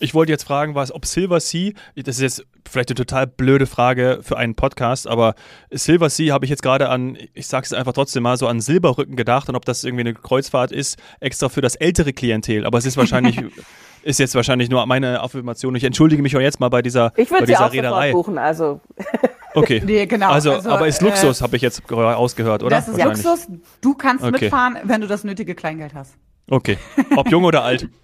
Ich 0.00 0.14
wollte 0.14 0.32
jetzt 0.32 0.44
fragen, 0.44 0.74
was, 0.74 0.92
ob 0.92 1.04
Silver 1.04 1.40
Sea, 1.40 1.72
das 1.94 2.16
ist 2.16 2.22
jetzt 2.22 2.46
vielleicht 2.68 2.88
eine 2.88 2.94
total 2.94 3.26
blöde 3.26 3.66
Frage 3.66 4.20
für 4.22 4.38
einen 4.38 4.54
Podcast, 4.54 5.06
aber 5.06 5.34
Silver 5.70 6.08
Sea 6.08 6.32
habe 6.32 6.46
ich 6.46 6.50
jetzt 6.50 6.62
gerade 6.62 6.88
an, 6.88 7.18
ich 7.34 7.46
sage 7.46 7.66
es 7.66 7.72
einfach 7.72 7.92
trotzdem 7.92 8.22
mal, 8.22 8.36
so 8.36 8.46
an 8.46 8.60
Silberrücken 8.60 9.16
gedacht 9.16 9.48
und 9.48 9.56
ob 9.56 9.64
das 9.64 9.84
irgendwie 9.84 10.00
eine 10.00 10.14
Kreuzfahrt 10.14 10.72
ist, 10.72 10.98
extra 11.20 11.50
für 11.50 11.60
das 11.60 11.76
ältere 11.76 12.12
Klientel. 12.12 12.64
Aber 12.64 12.78
es 12.78 12.86
ist 12.86 12.96
wahrscheinlich, 12.96 13.42
ist 14.02 14.18
jetzt 14.18 14.34
wahrscheinlich 14.34 14.70
nur 14.70 14.84
meine 14.86 15.20
Affirmation. 15.20 15.74
Ich 15.74 15.84
entschuldige 15.84 16.22
mich 16.22 16.34
auch 16.36 16.40
jetzt 16.40 16.60
mal 16.60 16.70
bei 16.70 16.80
dieser, 16.80 17.12
ich 17.16 17.28
bei 17.28 17.44
dieser 17.44 17.66
auch 17.66 17.72
Reederei. 17.72 18.12
buchen, 18.12 18.38
also. 18.38 18.80
Okay. 19.54 19.82
Nee, 19.84 20.06
genau. 20.06 20.30
Also, 20.30 20.52
also 20.52 20.70
aber 20.70 20.86
ist 20.86 21.02
Luxus, 21.02 21.40
äh, 21.40 21.42
habe 21.42 21.56
ich 21.56 21.62
jetzt 21.62 21.90
ausgehört, 21.90 22.62
oder? 22.62 22.76
Das 22.76 22.86
ist 22.86 23.02
Luxus. 23.02 23.48
Du 23.80 23.94
kannst 23.94 24.24
okay. 24.24 24.44
mitfahren, 24.44 24.78
wenn 24.84 25.00
du 25.00 25.08
das 25.08 25.24
nötige 25.24 25.56
Kleingeld 25.56 25.92
hast. 25.92 26.14
Okay. 26.50 26.78
Ob 27.16 27.30
jung 27.30 27.44
oder 27.44 27.64
alt? 27.64 27.88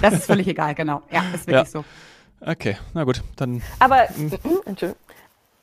Das 0.00 0.14
ist 0.14 0.26
völlig 0.26 0.46
egal, 0.48 0.74
genau. 0.74 1.02
Ja, 1.10 1.22
ist 1.34 1.46
wirklich 1.46 1.54
ja. 1.54 1.64
so. 1.64 1.84
Okay, 2.40 2.76
na 2.94 3.04
gut, 3.04 3.22
dann. 3.36 3.62
Aber, 3.78 4.08
hm. 4.08 4.32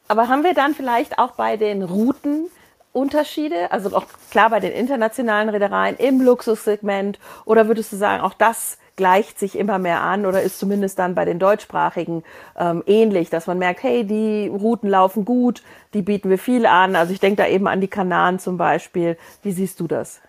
aber 0.07 0.27
haben 0.29 0.43
wir 0.43 0.53
dann 0.53 0.73
vielleicht 0.73 1.19
auch 1.19 1.31
bei 1.31 1.57
den 1.57 1.83
Routen 1.83 2.47
Unterschiede? 2.91 3.71
Also 3.71 3.95
auch 3.95 4.05
klar 4.31 4.49
bei 4.49 4.59
den 4.59 4.71
internationalen 4.71 5.49
Reedereien 5.49 5.97
im 5.97 6.21
Luxussegment 6.21 7.19
oder 7.45 7.67
würdest 7.67 7.91
du 7.91 7.97
sagen, 7.97 8.23
auch 8.23 8.33
das 8.33 8.77
gleicht 8.95 9.39
sich 9.39 9.57
immer 9.57 9.77
mehr 9.77 10.01
an 10.01 10.25
oder 10.25 10.41
ist 10.41 10.59
zumindest 10.59 10.99
dann 10.99 11.15
bei 11.15 11.23
den 11.23 11.39
deutschsprachigen 11.39 12.23
ähm, 12.57 12.83
ähnlich, 12.85 13.29
dass 13.29 13.47
man 13.47 13.57
merkt, 13.57 13.83
hey, 13.83 14.05
die 14.05 14.47
Routen 14.47 14.89
laufen 14.89 15.23
gut, 15.23 15.63
die 15.93 16.01
bieten 16.01 16.29
wir 16.29 16.39
viel 16.39 16.65
an. 16.65 16.95
Also 16.95 17.13
ich 17.13 17.19
denke 17.19 17.43
da 17.43 17.47
eben 17.47 17.67
an 17.67 17.79
die 17.79 17.87
Kanaren 17.87 18.39
zum 18.39 18.57
Beispiel. 18.57 19.17
Wie 19.43 19.51
siehst 19.51 19.79
du 19.79 19.87
das? 19.87 20.21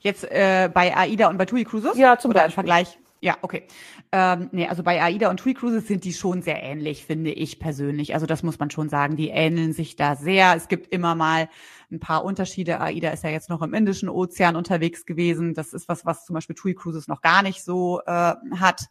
Jetzt 0.00 0.24
äh, 0.24 0.70
bei 0.72 0.96
AIDA 0.96 1.28
und 1.28 1.38
bei 1.38 1.44
TUI 1.44 1.64
Cruises? 1.64 1.96
Ja, 1.96 2.18
zum 2.18 2.30
Oder 2.30 2.40
Beispiel. 2.40 2.50
Im 2.50 2.54
Vergleich. 2.54 2.98
Ja, 3.20 3.38
okay. 3.42 3.66
Ähm, 4.12 4.50
nee, 4.52 4.68
also 4.68 4.82
bei 4.82 5.02
AIDA 5.02 5.30
und 5.30 5.38
TUI 5.38 5.54
Cruises 5.54 5.88
sind 5.88 6.04
die 6.04 6.12
schon 6.12 6.42
sehr 6.42 6.62
ähnlich, 6.62 7.04
finde 7.04 7.32
ich 7.32 7.58
persönlich. 7.58 8.14
Also 8.14 8.26
das 8.26 8.42
muss 8.42 8.58
man 8.58 8.70
schon 8.70 8.88
sagen. 8.88 9.16
Die 9.16 9.30
ähneln 9.30 9.72
sich 9.72 9.96
da 9.96 10.16
sehr. 10.16 10.54
Es 10.54 10.68
gibt 10.68 10.92
immer 10.92 11.14
mal 11.14 11.48
ein 11.90 11.98
paar 11.98 12.24
Unterschiede. 12.24 12.80
AIDA 12.80 13.10
ist 13.10 13.24
ja 13.24 13.30
jetzt 13.30 13.48
noch 13.48 13.62
im 13.62 13.74
Indischen 13.74 14.08
Ozean 14.08 14.54
unterwegs 14.54 15.06
gewesen. 15.06 15.54
Das 15.54 15.72
ist 15.72 15.88
was, 15.88 16.04
was 16.04 16.24
zum 16.24 16.34
Beispiel 16.34 16.54
TUI 16.54 16.74
Cruises 16.74 17.08
noch 17.08 17.20
gar 17.22 17.42
nicht 17.42 17.64
so 17.64 18.00
äh, 18.06 18.34
hat. 18.56 18.82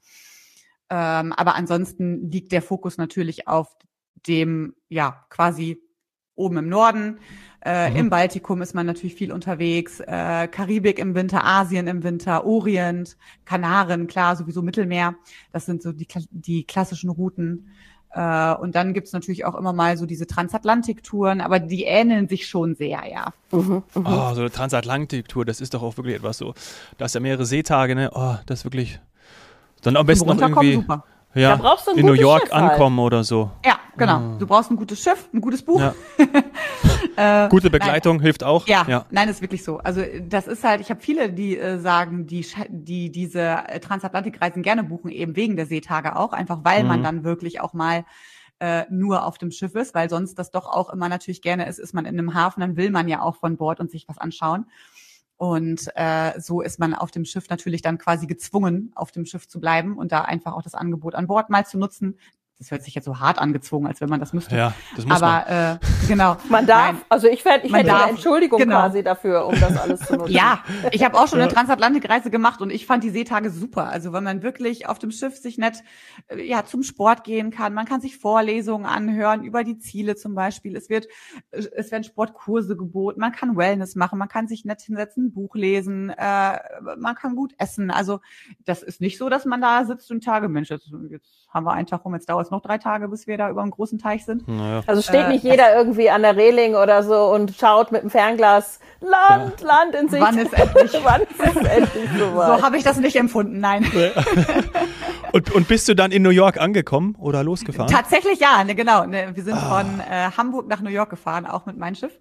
Ähm, 0.90 1.34
aber 1.34 1.56
ansonsten 1.56 2.30
liegt 2.30 2.52
der 2.52 2.62
Fokus 2.62 2.98
natürlich 2.98 3.48
auf 3.48 3.75
dem, 4.28 4.75
ja, 4.90 5.25
quasi 5.30 5.82
oben 6.36 6.58
im 6.58 6.70
Norden. 6.70 7.20
Äh, 7.65 7.89
mhm. 7.89 7.95
Im 7.95 8.10
Baltikum 8.12 8.62
ist 8.62 8.75
man 8.75 8.86
natürlich 8.86 9.15
viel 9.15 9.31
unterwegs, 9.31 10.00
äh, 10.00 10.48
Karibik 10.48 11.00
im 11.00 11.15
Winter, 11.15 11.43
Asien 11.43 11.88
im 11.88 12.03
Winter, 12.03 12.45
Orient, 12.45 13.17
Kanaren, 13.43 14.05
klar, 14.05 14.36
sowieso 14.36 14.62
Mittelmeer. 14.62 15.15
Das 15.51 15.65
sind 15.65 15.81
so 15.81 15.91
die, 15.91 16.07
die 16.29 16.63
klassischen 16.63 17.10
Routen. 17.10 17.72
Äh, 18.12 18.53
und 18.53 18.75
dann 18.75 18.93
gibt's 18.93 19.13
natürlich 19.13 19.45
auch 19.45 19.55
immer 19.55 19.74
mal 19.74 19.98
so 19.98 20.05
diese 20.05 20.27
Transatlantik-Touren, 20.27 21.41
aber 21.41 21.57
die 21.57 21.86
ähneln 21.86 22.29
sich 22.29 22.48
schon 22.48 22.75
sehr, 22.75 23.01
ja. 23.12 23.34
Mhm, 23.51 23.81
mh. 23.95 24.29
Oh, 24.31 24.36
so 24.36 24.41
eine 24.41 24.51
Transatlantik-Tour, 24.51 25.43
das 25.43 25.60
ist 25.60 25.74
doch 25.74 25.81
auch 25.81 25.98
wirklich 25.98 26.17
etwas 26.17 26.38
so. 26.38 26.53
Da 27.00 27.05
ist 27.05 27.15
ja 27.15 27.19
mehrere 27.19 27.48
Seetage, 27.48 27.95
ne? 27.95 28.12
Oh, 28.13 28.36
das 28.45 28.60
ist 28.60 28.65
wirklich. 28.65 29.00
Dann 29.81 29.98
am 29.98 30.05
besten 30.05 30.27
noch 30.27 30.39
irgendwie. 30.39 30.75
Super. 30.75 31.03
Ja, 31.34 31.60
in 31.95 32.05
New 32.05 32.13
York 32.13 32.43
Schiff 32.43 32.51
halt. 32.53 32.72
ankommen 32.72 32.98
halt. 32.98 33.07
oder 33.07 33.24
so. 33.25 33.51
Ja, 33.65 33.77
genau. 33.98 34.36
Oh. 34.36 34.38
Du 34.39 34.48
brauchst 34.48 34.72
ein 34.72 34.77
gutes 34.77 35.01
Schiff, 35.01 35.27
ein 35.34 35.41
gutes 35.41 35.63
Buch. 35.63 35.81
Ja. 35.81 35.93
äh, 37.15 37.50
Gute 37.50 37.69
Begleitung 37.69 38.17
nein. 38.17 38.24
hilft 38.24 38.43
auch. 38.43 38.67
Ja, 38.67 38.86
ja, 38.88 39.05
nein, 39.12 39.29
ist 39.29 39.41
wirklich 39.41 39.63
so. 39.63 39.77
Also 39.79 40.01
das 40.22 40.48
ist 40.48 40.63
halt, 40.63 40.81
ich 40.81 40.89
habe 40.89 41.01
viele, 41.01 41.31
die 41.31 41.57
äh, 41.57 41.79
sagen, 41.79 42.27
die, 42.27 42.45
die 42.69 43.12
diese 43.12 43.41
äh, 43.41 43.79
Transatlantikreisen 43.79 44.63
gerne 44.63 44.84
buchen, 44.84 45.10
eben 45.12 45.36
wegen 45.36 45.55
der 45.55 45.65
Seetage 45.65 46.15
auch, 46.15 46.34
einfach 46.34 46.60
weil 46.63 46.84
mhm. 46.84 46.89
man 46.89 47.03
dann 47.03 47.24
wirklich 47.24 47.62
auch 47.62 47.74
mal 47.74 48.05
äh, 48.60 48.86
nur 48.89 49.25
auf 49.25 49.38
dem 49.38 49.51
Schiff 49.51 49.75
ist, 49.75 49.93
weil 49.93 50.10
sonst 50.10 50.39
das 50.39 50.51
doch 50.51 50.67
auch 50.67 50.89
immer 50.91 51.10
natürlich 51.10 51.41
gerne 51.41 51.67
ist, 51.67 51.79
ist 51.79 51.93
man 51.93 52.05
in 52.05 52.17
einem 52.17 52.34
Hafen, 52.34 52.62
dann 52.62 52.77
will 52.77 52.89
man 52.89 53.07
ja 53.07 53.22
auch 53.22 53.36
von 53.36 53.57
Bord 53.57 53.79
und 53.79 53.91
sich 53.91 54.07
was 54.07 54.17
anschauen. 54.17 54.65
Und 55.38 55.89
äh, 55.95 56.39
so 56.39 56.62
ist 56.62 56.79
man 56.79 56.93
auf 56.93 57.12
dem 57.12 57.25
Schiff 57.25 57.50
natürlich 57.50 57.81
dann 57.81 57.98
quasi 57.98 58.25
gezwungen, 58.25 58.93
auf 58.95 59.12
dem 59.12 59.25
Schiff 59.25 59.48
zu 59.48 59.60
bleiben 59.60 59.98
und 59.98 60.13
da 60.13 60.22
einfach 60.22 60.53
auch 60.53 60.62
das 60.62 60.75
Angebot 60.75 61.13
an 61.13 61.27
Bord 61.27 61.50
mal 61.50 61.65
zu 61.65 61.77
nutzen 61.77 62.17
das 62.58 62.72
hört 62.72 62.84
sich 62.84 62.96
jetzt 62.96 63.04
so 63.04 63.20
hart 63.20 63.38
angezwungen, 63.38 63.88
als 63.88 64.00
wenn 64.00 64.10
man 64.10 64.22
das 64.22 64.32
müsste. 64.32 64.56
Ja, 64.56 64.74
das 64.96 65.06
muss 65.06 65.22
Aber 65.22 65.46
man. 65.48 65.76
Äh, 65.76 65.78
genau. 66.08 66.38
Man 66.50 66.66
darf, 66.66 66.94
Nein. 66.94 67.02
also 67.10 67.28
ich 67.28 67.44
fände 67.44 67.68
ich 67.68 67.74
hätte 67.74 67.94
eine 67.94 68.12
Entschuldigung 68.12 68.60
genau. 68.60 68.80
quasi 68.80 69.04
dafür, 69.04 69.46
um 69.46 69.60
das 69.60 69.78
alles 69.78 70.00
zu 70.02 70.16
nutzen. 70.16 70.32
ja, 70.34 70.64
ich 70.92 71.04
habe 71.04 71.20
auch 71.20 71.28
schon 71.28 71.42
eine 71.42 71.52
Transatlantikreise 71.52 72.30
gemacht 72.30 72.62
und 72.62 72.70
ich 72.70 72.86
fand 72.86 73.04
die 73.04 73.10
Seetage 73.10 73.50
super. 73.50 73.90
Also 73.90 74.14
wenn 74.14 74.24
man 74.24 74.42
wirklich 74.42 74.88
auf 74.88 75.00
dem 75.00 75.12
Schiff 75.12 75.36
sich 75.36 75.58
nett 75.58 75.84
äh, 76.28 76.42
ja 76.42 76.64
zum 76.66 76.84
Sport 76.84 77.26
gehen 77.26 77.52
kann, 77.52 77.74
man 77.74 77.86
kann 77.86 78.00
sich 78.00 78.18
Vorlesungen 78.18 78.86
anhören 78.86 79.44
über 79.44 79.66
die 79.66 79.78
Ziele 79.78 80.16
zum 80.16 80.34
Beispiel. 80.34 80.78
Es 80.78 80.90
wird 80.90 81.08
es 81.52 81.92
werden 81.92 82.06
Sportkurse 82.06 82.78
geboten, 82.78 83.20
man 83.20 83.34
kann 83.34 83.58
Wellness 83.58 83.96
machen, 83.96 84.18
man 84.18 84.30
kann 84.30 84.48
sich 84.48 84.64
nett 84.64 84.82
hinsetzen, 84.82 85.26
ein 85.26 85.34
Buch 85.34 85.56
lesen, 85.56 86.10
äh, 86.10 86.60
man 86.98 87.16
kann 87.16 87.36
gut 87.36 87.54
essen. 87.58 87.92
Also 87.92 88.22
das 88.64 88.82
ist 88.82 89.02
nicht 89.02 89.18
so, 89.18 89.28
dass 89.28 89.44
man 89.44 89.60
da 89.60 89.84
sitzt 89.84 90.10
und 90.10 90.24
Tage, 90.24 90.48
Mensch, 90.48 90.70
jetzt, 90.70 90.90
jetzt 91.10 91.48
haben 91.50 91.66
wir 91.66 91.74
einen 91.74 91.88
Tag 91.88 92.06
rum, 92.06 92.14
jetzt 92.14 92.30
dauert 92.30 92.45
es 92.46 92.52
noch 92.52 92.62
drei 92.62 92.78
Tage, 92.78 93.08
bis 93.08 93.28
wir 93.28 93.38
da 93.38 93.50
über 93.50 93.62
einen 93.62 93.72
großen 93.72 94.00
Teich 94.00 94.25
sind. 94.25 94.48
Naja. 94.48 94.84
Also 94.88 95.02
steht 95.02 95.28
nicht 95.28 95.44
äh, 95.46 95.52
jeder 95.52 95.75
irgendwie 95.75 96.10
an 96.10 96.22
der 96.22 96.36
Reling 96.36 96.75
oder 96.75 97.04
so 97.04 97.25
und 97.25 97.56
schaut 97.56 97.92
mit 97.92 98.04
dem 98.04 98.10
Fernglas 98.10 98.80
Land, 99.02 99.62
ja. 99.62 99.68
Land 99.68 99.96
in 99.96 100.10
sich. 100.10 100.22
Wann 100.22 100.38
ist 100.38 100.54
endlich? 100.54 100.92
Wann 101.04 101.22
ist 101.22 101.40
es 101.40 101.56
endlich 101.56 102.10
soweit? 102.18 102.60
So 102.60 102.66
habe 102.66 102.78
ich 102.78 102.84
das 102.84 102.98
nicht 102.98 103.16
empfunden, 103.16 103.60
nein. 103.60 103.86
und, 105.32 105.52
und 105.52 105.68
bist 105.68 105.88
du 105.88 105.96
dann 105.96 106.12
in 106.12 106.24
New 106.24 106.30
York 106.30 106.60
angekommen 106.60 107.16
oder 107.20 107.44
losgefahren? 107.44 107.92
Tatsächlich 107.92 108.40
ja, 108.40 108.64
ne, 108.64 108.75
genau. 108.75 109.06
Ne, 109.06 109.32
wir 109.34 109.44
sind 109.44 109.58
ah. 109.58 109.78
von 109.78 110.00
äh, 110.00 110.32
Hamburg 110.38 110.68
nach 110.68 110.82
New 110.82 110.90
York 110.90 111.10
gefahren, 111.10 111.46
auch 111.46 111.66
mit 111.66 111.78
meinem 111.78 111.96
Schiff. 111.96 112.20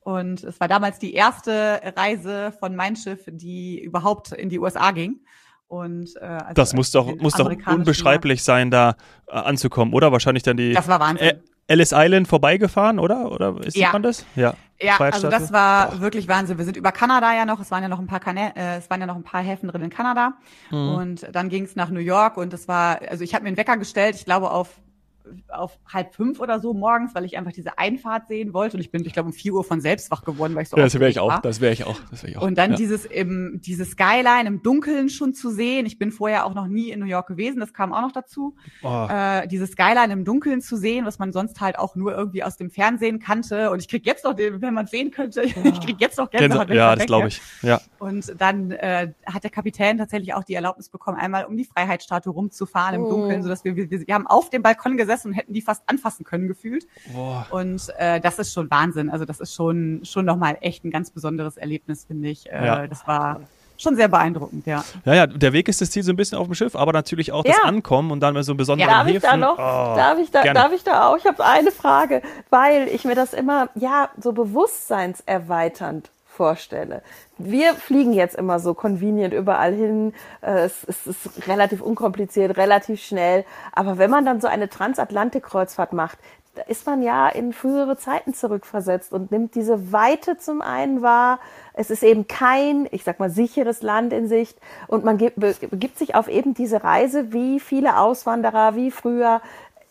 Und 0.00 0.44
es 0.44 0.60
war 0.60 0.68
damals 0.68 0.98
die 0.98 1.14
erste 1.14 1.80
Reise 1.96 2.52
von 2.60 2.76
meinem 2.76 2.94
Schiff, 2.94 3.24
die 3.26 3.80
überhaupt 3.82 4.32
in 4.32 4.50
die 4.50 4.58
USA 4.58 4.90
ging. 4.90 5.20
Und, 5.66 6.14
äh, 6.16 6.24
also 6.24 6.54
das 6.54 6.72
muss 6.74 6.90
doch, 6.90 7.14
muss 7.16 7.34
doch 7.34 7.50
unbeschreiblich 7.66 8.38
Markt. 8.38 8.44
sein, 8.44 8.70
da 8.70 8.96
äh, 9.26 9.32
anzukommen, 9.32 9.94
oder? 9.94 10.12
Wahrscheinlich 10.12 10.42
dann 10.42 10.56
die 10.56 10.72
das 10.72 10.88
war 10.88 11.00
Wahnsinn. 11.00 11.40
Ellis 11.66 11.92
Island 11.92 12.28
vorbeigefahren, 12.28 12.98
oder? 12.98 13.32
Oder 13.32 13.56
ist 13.64 13.76
ja. 13.76 13.90
man 13.92 14.02
das? 14.02 14.26
Ja. 14.36 14.54
Ja, 14.80 14.98
also 14.98 15.30
das 15.30 15.52
war 15.52 15.92
Boah. 15.92 16.00
wirklich 16.00 16.28
Wahnsinn. 16.28 16.58
Wir 16.58 16.64
sind 16.64 16.76
über 16.76 16.92
Kanada 16.92 17.32
ja 17.32 17.46
noch, 17.46 17.60
es 17.60 17.70
waren 17.70 17.82
ja 17.82 17.88
noch 17.88 18.00
ein 18.00 18.06
paar 18.06 18.20
Kana 18.20 18.48
äh, 18.56 18.76
es 18.78 18.90
waren 18.90 19.00
ja 19.00 19.06
noch 19.06 19.16
ein 19.16 19.22
paar 19.22 19.40
Häfen 19.40 19.68
drin 19.68 19.82
in 19.82 19.90
Kanada. 19.90 20.34
Mhm. 20.70 20.88
Und 20.94 21.28
dann 21.32 21.48
ging 21.48 21.64
es 21.64 21.76
nach 21.76 21.90
New 21.90 22.00
York 22.00 22.36
und 22.36 22.52
das 22.52 22.68
war, 22.68 23.00
also 23.08 23.22
ich 23.24 23.34
habe 23.34 23.44
mir 23.44 23.48
einen 23.48 23.56
Wecker 23.56 23.76
gestellt, 23.76 24.16
ich 24.16 24.24
glaube 24.24 24.50
auf 24.50 24.80
auf 25.48 25.78
halb 25.90 26.14
fünf 26.14 26.40
oder 26.40 26.60
so 26.60 26.74
morgens, 26.74 27.14
weil 27.14 27.24
ich 27.24 27.36
einfach 27.38 27.52
diese 27.52 27.78
Einfahrt 27.78 28.28
sehen 28.28 28.52
wollte. 28.52 28.76
Und 28.76 28.80
ich 28.80 28.90
bin, 28.90 29.04
ich 29.04 29.12
glaube, 29.12 29.28
um 29.28 29.32
vier 29.32 29.54
Uhr 29.54 29.64
von 29.64 29.80
selbst 29.80 30.10
wach 30.10 30.24
geworden, 30.24 30.54
weil 30.54 30.62
ich 30.62 30.68
so. 30.68 30.76
Ja, 30.76 30.84
das 30.84 30.94
wäre 30.94 31.10
ich 31.10 31.18
auch. 31.18 31.40
Das 31.40 31.60
wäre 31.60 31.72
ich 31.72 31.84
auch. 31.84 31.98
Das 32.10 32.22
wäre 32.22 32.32
ich 32.32 32.38
auch. 32.38 32.42
Und 32.42 32.58
dann 32.58 32.72
ja. 32.72 32.76
dieses 32.76 33.04
im, 33.06 33.60
diese 33.62 33.84
Skyline 33.84 34.46
im 34.46 34.62
Dunkeln 34.62 35.08
schon 35.08 35.34
zu 35.34 35.50
sehen. 35.50 35.86
Ich 35.86 35.98
bin 35.98 36.12
vorher 36.12 36.44
auch 36.44 36.54
noch 36.54 36.66
nie 36.66 36.90
in 36.90 37.00
New 37.00 37.06
York 37.06 37.26
gewesen. 37.26 37.60
Das 37.60 37.72
kam 37.72 37.92
auch 37.92 38.02
noch 38.02 38.12
dazu. 38.12 38.56
Oh. 38.82 39.06
Äh, 39.10 39.48
diese 39.48 39.66
Skyline 39.66 40.12
im 40.12 40.24
Dunkeln 40.24 40.60
zu 40.60 40.76
sehen, 40.76 41.06
was 41.06 41.18
man 41.18 41.32
sonst 41.32 41.60
halt 41.60 41.78
auch 41.78 41.96
nur 41.96 42.14
irgendwie 42.14 42.42
aus 42.42 42.56
dem 42.56 42.70
Fernsehen 42.70 43.18
kannte. 43.18 43.70
Und 43.70 43.80
ich 43.80 43.88
krieg 43.88 44.04
jetzt 44.06 44.24
noch, 44.24 44.34
den, 44.34 44.60
wenn 44.60 44.74
man 44.74 44.86
sehen 44.86 45.10
könnte, 45.10 45.42
ja. 45.46 45.54
ich 45.64 45.80
krieg 45.80 45.96
jetzt 46.00 46.18
noch 46.18 46.30
Gänsehaut. 46.30 46.70
Ja, 46.70 46.94
das 46.94 47.06
glaube 47.06 47.28
ich. 47.28 47.40
Ja. 47.62 47.80
Und 47.98 48.34
dann 48.38 48.72
äh, 48.72 49.12
hat 49.26 49.44
der 49.44 49.50
Kapitän 49.50 49.98
tatsächlich 49.98 50.34
auch 50.34 50.44
die 50.44 50.54
Erlaubnis 50.54 50.88
bekommen, 50.90 51.16
einmal 51.16 51.44
um 51.44 51.56
die 51.56 51.64
Freiheitsstatue 51.64 52.32
rumzufahren 52.32 52.96
im 52.96 53.04
oh. 53.04 53.10
Dunkeln, 53.10 53.42
sodass 53.42 53.64
wir, 53.64 53.74
wir, 53.76 53.90
wir 53.90 54.14
haben 54.14 54.26
auf 54.26 54.50
dem 54.50 54.62
Balkon 54.62 54.96
gesessen 54.96 55.13
und 55.24 55.32
hätten 55.34 55.52
die 55.52 55.62
fast 55.62 55.82
anfassen 55.86 56.24
können 56.24 56.48
gefühlt. 56.48 56.86
Boah. 57.12 57.46
Und 57.50 57.90
äh, 57.98 58.20
das 58.20 58.38
ist 58.38 58.52
schon 58.52 58.70
Wahnsinn. 58.70 59.10
Also 59.10 59.24
das 59.24 59.40
ist 59.40 59.54
schon 59.54 60.00
schon 60.04 60.24
nochmal 60.24 60.58
echt 60.60 60.84
ein 60.84 60.90
ganz 60.90 61.10
besonderes 61.10 61.56
Erlebnis, 61.56 62.04
finde 62.04 62.28
ich. 62.28 62.50
Äh, 62.50 62.64
ja. 62.64 62.86
Das 62.86 63.06
war 63.06 63.40
schon 63.76 63.96
sehr 63.96 64.08
beeindruckend, 64.08 64.66
ja. 64.66 64.84
Ja, 65.04 65.14
ja, 65.14 65.26
der 65.26 65.52
Weg 65.52 65.68
ist 65.68 65.80
das 65.80 65.90
Ziel 65.90 66.02
so 66.02 66.12
ein 66.12 66.16
bisschen 66.16 66.38
auf 66.38 66.46
dem 66.46 66.54
Schiff, 66.54 66.76
aber 66.76 66.92
natürlich 66.92 67.32
auch 67.32 67.44
das 67.44 67.56
Ankommen 67.62 68.10
und 68.10 68.20
dann 68.20 68.34
mal 68.34 68.42
so 68.42 68.52
ein 68.52 68.56
besonderer 68.56 68.88
ja, 68.88 68.94
darf 68.98 69.06
Häfen. 69.06 69.16
Ich 69.16 69.22
da 69.22 69.36
noch, 69.36 69.54
oh, 69.54 69.96
darf, 69.96 70.18
ich 70.18 70.30
da, 70.30 70.42
darf 70.52 70.72
ich 70.72 70.84
da 70.84 71.08
auch? 71.08 71.16
Ich 71.16 71.26
habe 71.26 71.44
eine 71.44 71.70
Frage, 71.70 72.22
weil 72.50 72.88
ich 72.88 73.04
mir 73.04 73.14
das 73.14 73.34
immer, 73.34 73.68
ja, 73.74 74.10
so 74.20 74.32
bewusstseinserweiternd 74.32 76.10
vorstelle. 76.34 77.02
Wir 77.38 77.74
fliegen 77.74 78.12
jetzt 78.12 78.34
immer 78.34 78.58
so 78.58 78.74
convenient 78.74 79.32
überall 79.32 79.72
hin. 79.72 80.12
Äh, 80.40 80.64
es, 80.64 80.84
ist 80.84 81.48
relativ 81.48 81.80
unkompliziert, 81.80 82.56
relativ 82.56 83.02
schnell. 83.02 83.44
Aber 83.72 83.98
wenn 83.98 84.10
man 84.10 84.24
dann 84.24 84.40
so 84.40 84.48
eine 84.48 84.68
Transatlantik-Kreuzfahrt 84.68 85.92
macht, 85.92 86.18
da 86.54 86.62
ist 86.62 86.86
man 86.86 87.02
ja 87.02 87.28
in 87.28 87.52
frühere 87.52 87.96
Zeiten 87.96 88.32
zurückversetzt 88.32 89.12
und 89.12 89.32
nimmt 89.32 89.56
diese 89.56 89.92
Weite 89.92 90.38
zum 90.38 90.62
einen 90.62 91.02
wahr. 91.02 91.40
Es 91.72 91.90
ist 91.90 92.04
eben 92.04 92.28
kein, 92.28 92.86
ich 92.92 93.02
sag 93.02 93.18
mal, 93.18 93.30
sicheres 93.30 93.82
Land 93.82 94.12
in 94.12 94.28
Sicht 94.28 94.56
und 94.86 95.04
man 95.04 95.18
gibt, 95.18 95.40
begibt 95.40 95.98
sich 95.98 96.14
auf 96.14 96.28
eben 96.28 96.54
diese 96.54 96.84
Reise 96.84 97.32
wie 97.32 97.58
viele 97.58 97.98
Auswanderer, 97.98 98.76
wie 98.76 98.92
früher. 98.92 99.40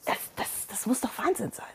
Das, 0.06 0.18
das, 0.38 0.68
das 0.70 0.86
muss 0.86 1.02
doch 1.02 1.12
Wahnsinn 1.18 1.52
sein. 1.52 1.66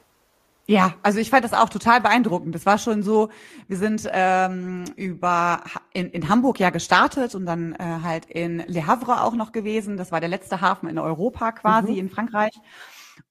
Ja, 0.71 0.93
also 1.03 1.19
ich 1.19 1.31
fand 1.31 1.45
das 1.45 1.55
auch 1.55 1.71
total 1.71 2.03
beeindruckend. 2.03 2.55
Das 2.55 2.67
war 2.67 2.77
schon 2.77 3.03
so, 3.03 3.31
wir 3.69 3.79
sind 3.79 4.07
ähm, 4.13 4.85
über 4.97 5.63
in, 5.95 6.11
in 6.11 6.29
Hamburg 6.29 6.61
ja 6.61 6.69
gestartet 6.69 7.35
und 7.35 7.47
dann 7.47 7.73
äh, 7.73 8.01
halt 8.03 8.27
in 8.27 8.63
Le 8.67 8.87
Havre 8.87 9.23
auch 9.23 9.35
noch 9.35 9.53
gewesen. 9.53 9.97
Das 9.97 10.13
war 10.13 10.21
der 10.21 10.29
letzte 10.29 10.61
Hafen 10.61 10.91
in 10.91 10.99
Europa 10.99 11.53
quasi 11.53 11.93
mhm. 11.93 11.99
in 11.99 12.11
Frankreich. 12.11 12.53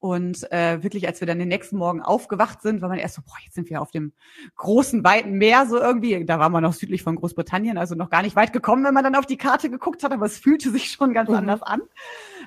Und 0.00 0.50
äh, 0.50 0.82
wirklich, 0.82 1.06
als 1.06 1.20
wir 1.20 1.26
dann 1.26 1.38
den 1.38 1.46
nächsten 1.46 1.76
Morgen 1.76 2.02
aufgewacht 2.02 2.60
sind, 2.60 2.82
war 2.82 2.88
man 2.88 2.98
erst 2.98 3.14
so, 3.14 3.22
boah, 3.22 3.36
jetzt 3.44 3.54
sind 3.54 3.70
wir 3.70 3.82
auf 3.82 3.92
dem 3.92 4.12
großen, 4.56 5.04
weiten 5.04 5.32
Meer 5.32 5.66
so 5.66 5.78
irgendwie. 5.78 6.24
Da 6.24 6.40
war 6.40 6.48
man 6.48 6.64
noch 6.64 6.72
südlich 6.72 7.04
von 7.04 7.14
Großbritannien, 7.14 7.78
also 7.78 7.94
noch 7.94 8.10
gar 8.10 8.22
nicht 8.22 8.34
weit 8.34 8.52
gekommen, 8.52 8.84
wenn 8.84 8.94
man 8.94 9.04
dann 9.04 9.14
auf 9.14 9.26
die 9.26 9.36
Karte 9.36 9.70
geguckt 9.70 10.02
hat, 10.02 10.12
aber 10.12 10.26
es 10.26 10.38
fühlte 10.38 10.70
sich 10.70 10.90
schon 10.90 11.14
ganz 11.14 11.28
mhm. 11.30 11.36
anders 11.36 11.62
an. 11.62 11.82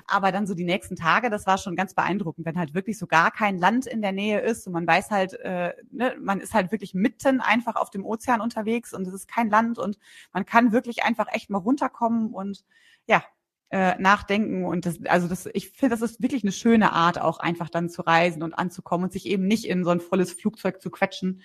Aber 0.06 0.32
dann 0.32 0.46
so 0.46 0.54
die 0.54 0.64
nächsten 0.64 0.96
Tage, 0.96 1.30
das 1.30 1.46
war 1.46 1.58
schon 1.58 1.76
ganz 1.76 1.94
beeindruckend, 1.94 2.46
wenn 2.46 2.58
halt 2.58 2.74
wirklich 2.74 2.98
so 2.98 3.06
gar 3.06 3.30
kein 3.30 3.58
Land 3.58 3.86
in 3.86 4.02
der 4.02 4.12
Nähe 4.12 4.40
ist 4.40 4.66
und 4.66 4.72
man 4.72 4.86
weiß 4.86 5.10
halt, 5.10 5.34
äh, 5.40 5.72
ne, 5.90 6.14
man 6.20 6.40
ist 6.40 6.54
halt 6.54 6.72
wirklich 6.72 6.94
mitten 6.94 7.40
einfach 7.40 7.76
auf 7.76 7.90
dem 7.90 8.04
Ozean 8.04 8.40
unterwegs 8.40 8.92
und 8.92 9.06
es 9.06 9.14
ist 9.14 9.28
kein 9.28 9.50
Land 9.50 9.78
und 9.78 9.98
man 10.32 10.44
kann 10.44 10.72
wirklich 10.72 11.04
einfach 11.04 11.26
echt 11.32 11.50
mal 11.50 11.58
runterkommen 11.58 12.32
und 12.32 12.64
ja, 13.06 13.22
äh, 13.70 13.98
nachdenken 13.98 14.64
und 14.66 14.84
das, 14.84 14.98
also 15.06 15.28
das, 15.28 15.48
ich 15.54 15.70
finde, 15.70 15.96
das 15.96 16.02
ist 16.02 16.20
wirklich 16.22 16.42
eine 16.44 16.52
schöne 16.52 16.92
Art, 16.92 17.18
auch 17.20 17.38
einfach 17.40 17.70
dann 17.70 17.88
zu 17.88 18.02
reisen 18.02 18.42
und 18.42 18.52
anzukommen 18.54 19.04
und 19.04 19.12
sich 19.12 19.26
eben 19.26 19.46
nicht 19.46 19.64
in 19.64 19.82
so 19.84 19.90
ein 19.90 20.00
volles 20.00 20.32
Flugzeug 20.32 20.80
zu 20.82 20.90
quetschen. 20.90 21.42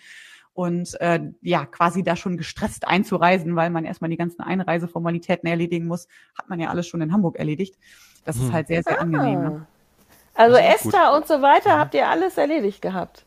und 0.54 1.00
äh, 1.02 1.20
ja, 1.42 1.66
quasi 1.68 2.02
da 2.04 2.16
schon 2.16 2.36
gestresst 2.36 2.88
einzureisen, 2.88 3.56
weil 3.56 3.70
man 3.70 3.86
erstmal 3.86 4.10
die 4.10 4.18
ganzen 4.18 4.42
Einreiseformalitäten 4.42 5.48
erledigen 5.48 5.86
muss, 5.86 6.08
hat 6.36 6.50
man 6.50 6.60
ja 6.60 6.70
alles 6.70 6.88
schon 6.88 7.00
in 7.02 7.14
Hamburg 7.14 7.38
erledigt. 7.38 7.78
Das 8.28 8.36
hm. 8.36 8.46
ist 8.46 8.54
halt 8.54 8.68
sehr, 8.68 8.84
sehr 8.84 9.02
angenehm. 9.02 9.42
Ne? 9.42 9.66
Ah. 10.36 10.44
Also 10.44 10.58
Esther 10.58 11.16
und 11.16 11.26
so 11.26 11.42
weiter 11.42 11.80
habt 11.80 11.96
ihr 11.96 12.08
alles 12.08 12.38
erledigt 12.38 12.82
gehabt. 12.82 13.26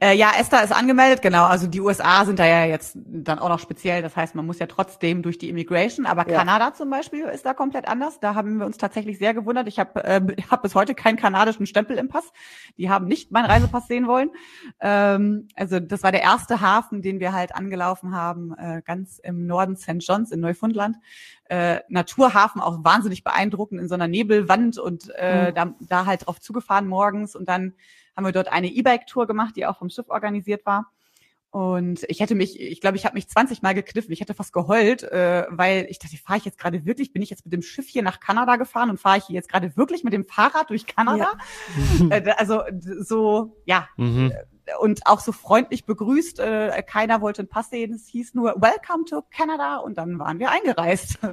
Äh, 0.00 0.14
ja, 0.14 0.32
Esther 0.38 0.62
ist 0.62 0.72
angemeldet, 0.72 1.22
genau. 1.22 1.44
Also 1.44 1.66
die 1.66 1.80
USA 1.80 2.24
sind 2.24 2.38
da 2.38 2.46
ja 2.46 2.64
jetzt 2.64 2.98
dann 3.06 3.38
auch 3.38 3.48
noch 3.48 3.58
speziell. 3.58 4.02
Das 4.02 4.16
heißt, 4.16 4.34
man 4.34 4.44
muss 4.44 4.58
ja 4.58 4.66
trotzdem 4.66 5.22
durch 5.22 5.38
die 5.38 5.48
Immigration. 5.48 6.06
Aber 6.06 6.28
ja. 6.28 6.38
Kanada 6.38 6.74
zum 6.74 6.90
Beispiel 6.90 7.24
ist 7.24 7.46
da 7.46 7.54
komplett 7.54 7.88
anders. 7.88 8.20
Da 8.20 8.34
haben 8.34 8.58
wir 8.58 8.66
uns 8.66 8.76
tatsächlich 8.76 9.18
sehr 9.18 9.32
gewundert. 9.32 9.68
Ich 9.68 9.78
habe 9.78 10.04
äh, 10.04 10.20
hab 10.50 10.62
bis 10.62 10.74
heute 10.74 10.94
keinen 10.94 11.16
kanadischen 11.16 11.66
Stempel 11.66 11.96
im 11.96 12.08
Pass. 12.08 12.32
Die 12.76 12.90
haben 12.90 13.06
nicht 13.06 13.30
meinen 13.30 13.46
Reisepass 13.46 13.86
sehen 13.86 14.06
wollen. 14.06 14.30
Ähm, 14.80 15.48
also 15.54 15.80
das 15.80 16.02
war 16.02 16.12
der 16.12 16.22
erste 16.22 16.60
Hafen, 16.60 17.00
den 17.00 17.20
wir 17.20 17.32
halt 17.32 17.54
angelaufen 17.54 18.14
haben, 18.14 18.54
äh, 18.58 18.82
ganz 18.84 19.18
im 19.18 19.46
Norden 19.46 19.76
St. 19.76 19.96
John's 20.00 20.30
in 20.30 20.40
Neufundland. 20.40 20.96
Äh, 21.46 21.80
Naturhafen, 21.88 22.60
auch 22.60 22.82
wahnsinnig 22.84 23.22
beeindruckend 23.22 23.80
in 23.80 23.88
so 23.88 23.94
einer 23.94 24.08
Nebelwand 24.08 24.78
und 24.78 25.10
äh, 25.16 25.50
mhm. 25.50 25.54
da, 25.54 25.74
da 25.80 26.06
halt 26.06 26.26
drauf 26.26 26.40
zugefahren 26.40 26.88
morgens 26.88 27.36
und 27.36 27.48
dann 27.48 27.74
haben 28.16 28.24
wir 28.24 28.32
dort 28.32 28.48
eine 28.48 28.68
E-Bike-Tour 28.68 29.26
gemacht, 29.26 29.56
die 29.56 29.66
auch 29.66 29.78
vom 29.78 29.90
Schiff 29.90 30.08
organisiert 30.08 30.64
war. 30.64 30.90
Und 31.50 32.02
ich 32.08 32.18
hätte 32.18 32.34
mich, 32.34 32.58
ich 32.58 32.80
glaube, 32.80 32.96
ich 32.96 33.04
habe 33.04 33.14
mich 33.14 33.28
20 33.28 33.62
Mal 33.62 33.74
gekniffen. 33.74 34.12
Ich 34.12 34.20
hätte 34.20 34.34
fast 34.34 34.52
geheult, 34.52 35.04
äh, 35.04 35.46
weil 35.50 35.86
ich 35.88 36.00
dachte, 36.00 36.16
fahre 36.16 36.38
ich 36.38 36.44
jetzt 36.44 36.58
gerade 36.58 36.84
wirklich, 36.84 37.12
bin 37.12 37.22
ich 37.22 37.30
jetzt 37.30 37.44
mit 37.44 37.52
dem 37.52 37.62
Schiff 37.62 37.86
hier 37.86 38.02
nach 38.02 38.18
Kanada 38.18 38.56
gefahren 38.56 38.90
und 38.90 38.98
fahre 38.98 39.18
ich 39.18 39.28
jetzt 39.28 39.48
gerade 39.48 39.76
wirklich 39.76 40.02
mit 40.02 40.12
dem 40.12 40.24
Fahrrad 40.24 40.70
durch 40.70 40.86
Kanada? 40.86 41.32
Ja. 42.00 42.16
Äh, 42.16 42.34
also 42.36 42.62
so, 43.00 43.56
ja, 43.66 43.88
mhm 43.96 44.32
und 44.80 45.06
auch 45.06 45.20
so 45.20 45.32
freundlich 45.32 45.84
begrüßt. 45.84 46.40
Äh, 46.40 46.82
keiner 46.86 47.20
wollte 47.20 47.42
einen 47.42 47.48
Pass 47.48 47.70
sehen. 47.70 47.94
Es 47.94 48.06
hieß 48.08 48.34
nur 48.34 48.54
Welcome 48.56 49.04
to 49.04 49.22
Canada 49.30 49.76
und 49.76 49.98
dann 49.98 50.18
waren 50.18 50.38
wir 50.38 50.50
eingereist. 50.50 51.18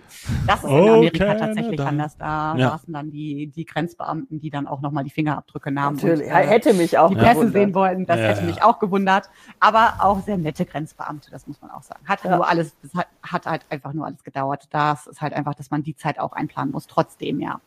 Das 0.48 0.64
ist 0.64 0.70
in 0.70 0.90
Amerika 0.90 1.26
Canada. 1.26 1.46
tatsächlich 1.46 1.80
anders. 1.82 2.18
Da 2.18 2.56
ja. 2.56 2.70
saßen 2.72 2.94
dann 2.94 3.12
die, 3.12 3.48
die 3.48 3.66
Grenzbeamten, 3.66 4.40
die 4.40 4.50
dann 4.50 4.68
auch 4.68 4.82
nochmal 4.82 5.04
die 5.04 5.10
Fingerabdrücke 5.10 5.72
nahmen. 5.72 5.98
Natürlich, 5.98 6.28
und, 6.28 6.32
äh, 6.32 6.48
hätte 6.48 6.74
mich 6.74 6.98
auch 6.98 7.10
die 7.10 7.16
Pässe 7.16 7.50
sehen 7.50 7.74
wollten. 7.76 8.06
Das 8.06 8.20
ja, 8.20 8.28
hätte 8.28 8.44
mich 8.44 8.64
auch 8.64 8.80
gewundert. 8.80 9.30
Aber 9.60 9.96
auch 10.00 10.22
sehr 10.24 10.38
nette 10.38 10.66
Grenzbeamte, 10.66 11.30
das 11.32 11.48
muss 11.48 11.62
man 11.62 11.72
auch 11.72 11.84
sagen. 11.84 12.02
Hat 12.06 12.26
nur 12.26 12.48
alles, 12.48 12.76
das 12.82 12.94
hat, 12.94 13.08
hat 13.22 13.46
halt 13.46 13.66
einfach 13.70 13.94
nur 13.94 14.06
alles 14.06 14.24
gedauert. 14.24 14.68
Das 14.72 15.08
ist 15.08 15.22
halt 15.22 15.34
einfach, 15.34 15.54
dass 15.54 15.70
man 15.70 15.84
die 15.84 15.96
Zeit 15.96 16.20
auch 16.20 16.34
einplanen 16.34 16.72
muss. 16.72 16.88
Trotzdem, 16.88 17.40
ja. 17.40 17.62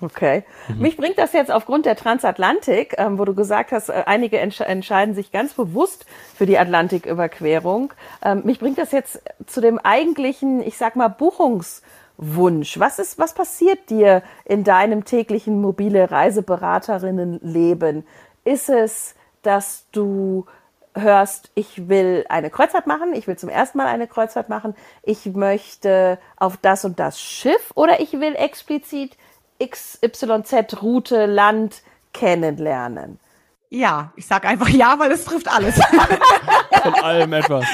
Okay. 0.00 0.44
Mhm. 0.68 0.82
Mich 0.82 0.96
bringt 0.96 1.18
das 1.18 1.32
jetzt 1.32 1.50
aufgrund 1.50 1.86
der 1.86 1.96
Transatlantik, 1.96 2.94
ähm, 2.98 3.18
wo 3.18 3.24
du 3.24 3.34
gesagt 3.34 3.72
hast, 3.72 3.90
äh, 3.90 4.04
einige 4.06 4.38
entsch 4.38 4.60
entscheiden 4.60 5.14
sich 5.14 5.30
ganz 5.32 5.54
bewusst 5.54 6.06
für 6.34 6.46
die 6.46 6.58
Atlantiküberquerung. 6.58 7.92
Ähm, 8.22 8.42
mich 8.44 8.58
bringt 8.58 8.78
das 8.78 8.92
jetzt 8.92 9.22
zu 9.46 9.60
dem 9.60 9.78
eigentlichen, 9.78 10.62
ich 10.62 10.78
sag 10.78 10.96
mal, 10.96 11.08
Buchungswunsch. 11.08 12.78
Was 12.78 12.98
ist, 12.98 13.18
was 13.18 13.34
passiert 13.34 13.90
dir 13.90 14.22
in 14.44 14.64
deinem 14.64 15.04
täglichen 15.04 15.60
mobile 15.60 16.10
Reiseberaterinnenleben? 16.10 18.06
Ist 18.44 18.70
es, 18.70 19.14
dass 19.42 19.84
du 19.92 20.46
hörst, 20.94 21.50
ich 21.54 21.88
will 21.88 22.24
eine 22.28 22.50
Kreuzfahrt 22.50 22.86
machen, 22.86 23.12
ich 23.14 23.26
will 23.26 23.36
zum 23.36 23.48
ersten 23.48 23.78
Mal 23.78 23.86
eine 23.86 24.08
Kreuzfahrt 24.08 24.48
machen, 24.48 24.74
ich 25.02 25.26
möchte 25.26 26.18
auf 26.36 26.56
das 26.56 26.84
und 26.84 26.98
das 26.98 27.20
Schiff 27.20 27.70
oder 27.74 28.00
ich 28.00 28.12
will 28.14 28.34
explizit 28.34 29.16
XYZ-Route, 29.60 31.26
Land 31.26 31.82
kennenlernen? 32.12 33.18
Ja, 33.68 34.12
ich 34.16 34.26
sag 34.26 34.44
einfach 34.46 34.68
ja, 34.68 34.98
weil 34.98 35.12
es 35.12 35.24
trifft 35.24 35.48
alles. 35.48 35.76
Von 36.82 36.94
allem 36.94 37.32
etwas. 37.32 37.64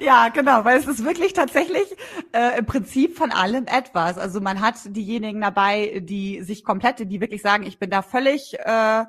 ja, 0.00 0.28
genau, 0.28 0.64
weil 0.64 0.78
es 0.78 0.86
ist 0.86 1.04
wirklich 1.04 1.32
tatsächlich 1.32 1.96
äh, 2.32 2.58
im 2.58 2.66
Prinzip 2.66 3.16
von 3.16 3.32
allem 3.32 3.66
etwas. 3.66 4.18
Also 4.18 4.40
man 4.40 4.60
hat 4.60 4.74
diejenigen 4.84 5.40
dabei, 5.40 6.00
die 6.04 6.42
sich 6.42 6.64
komplett, 6.64 6.98
die 6.98 7.20
wirklich 7.20 7.42
sagen, 7.42 7.64
ich 7.64 7.78
bin 7.78 7.90
da 7.90 8.02
völlig 8.02 8.58
äh, 8.58 9.04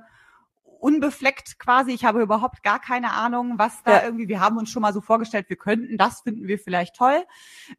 unbefleckt 0.87 1.59
quasi. 1.59 1.91
Ich 1.91 2.05
habe 2.05 2.21
überhaupt 2.21 2.63
gar 2.63 2.79
keine 2.79 3.11
Ahnung, 3.11 3.55
was 3.57 3.83
da 3.83 3.97
ja. 3.97 4.03
irgendwie, 4.05 4.29
wir 4.29 4.39
haben 4.39 4.57
uns 4.57 4.69
schon 4.69 4.81
mal 4.81 4.93
so 4.93 5.01
vorgestellt, 5.01 5.49
wir 5.49 5.57
könnten, 5.57 5.97
das 5.97 6.21
finden 6.21 6.47
wir 6.47 6.57
vielleicht 6.57 6.95
toll. 6.95 7.25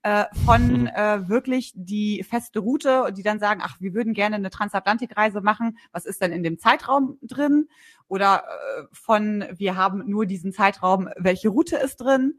Äh, 0.03 0.27
von 0.45 0.83
mhm. 0.83 0.87
äh, 0.88 1.27
wirklich 1.27 1.73
die 1.75 2.23
feste 2.23 2.59
Route, 2.59 3.11
die 3.17 3.23
dann 3.23 3.38
sagen, 3.38 3.62
ach, 3.65 3.81
wir 3.81 3.95
würden 3.95 4.12
gerne 4.12 4.37
eine 4.37 4.50
Transatlantikreise 4.50 5.41
machen. 5.41 5.79
Was 5.91 6.05
ist 6.05 6.21
denn 6.21 6.33
in 6.33 6.43
dem 6.43 6.59
Zeitraum 6.59 7.17
drin? 7.23 7.69
Oder 8.09 8.45
äh, 8.45 8.83
von, 8.92 9.42
wir 9.57 9.75
haben 9.75 10.03
nur 10.07 10.27
diesen 10.27 10.53
Zeitraum, 10.53 11.09
welche 11.16 11.49
Route 11.49 11.77
ist 11.77 11.97
drin? 11.97 12.38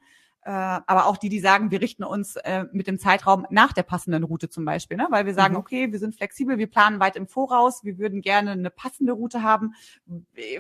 Äh, 0.49 0.81
aber 0.87 1.05
auch 1.05 1.17
die, 1.17 1.29
die 1.29 1.39
sagen, 1.39 1.69
wir 1.69 1.79
richten 1.79 2.03
uns 2.03 2.35
äh, 2.37 2.65
mit 2.71 2.87
dem 2.87 2.97
Zeitraum 2.97 3.45
nach 3.51 3.71
der 3.71 3.83
passenden 3.83 4.23
Route 4.23 4.49
zum 4.49 4.65
Beispiel, 4.65 4.97
ne? 4.97 5.05
weil 5.11 5.27
wir 5.27 5.35
sagen, 5.35 5.53
mhm. 5.53 5.59
okay, 5.59 5.91
wir 5.91 5.99
sind 5.99 6.15
flexibel, 6.15 6.57
wir 6.57 6.65
planen 6.65 6.99
weit 6.99 7.15
im 7.15 7.27
Voraus, 7.27 7.83
wir 7.83 7.99
würden 7.99 8.21
gerne 8.21 8.53
eine 8.53 8.71
passende 8.71 9.13
Route 9.13 9.43
haben, 9.43 9.75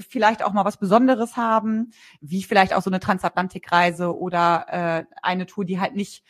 vielleicht 0.07 0.43
auch 0.43 0.53
mal 0.53 0.63
was 0.63 0.77
Besonderes 0.77 1.37
haben, 1.37 1.89
wie 2.21 2.43
vielleicht 2.43 2.75
auch 2.75 2.83
so 2.83 2.91
eine 2.91 2.99
Transatlantikreise 2.99 4.15
oder 4.15 4.67
äh, 4.69 5.05
eine 5.23 5.47
Tour, 5.47 5.65
die 5.65 5.79
halt 5.79 5.95
nicht 5.95 6.23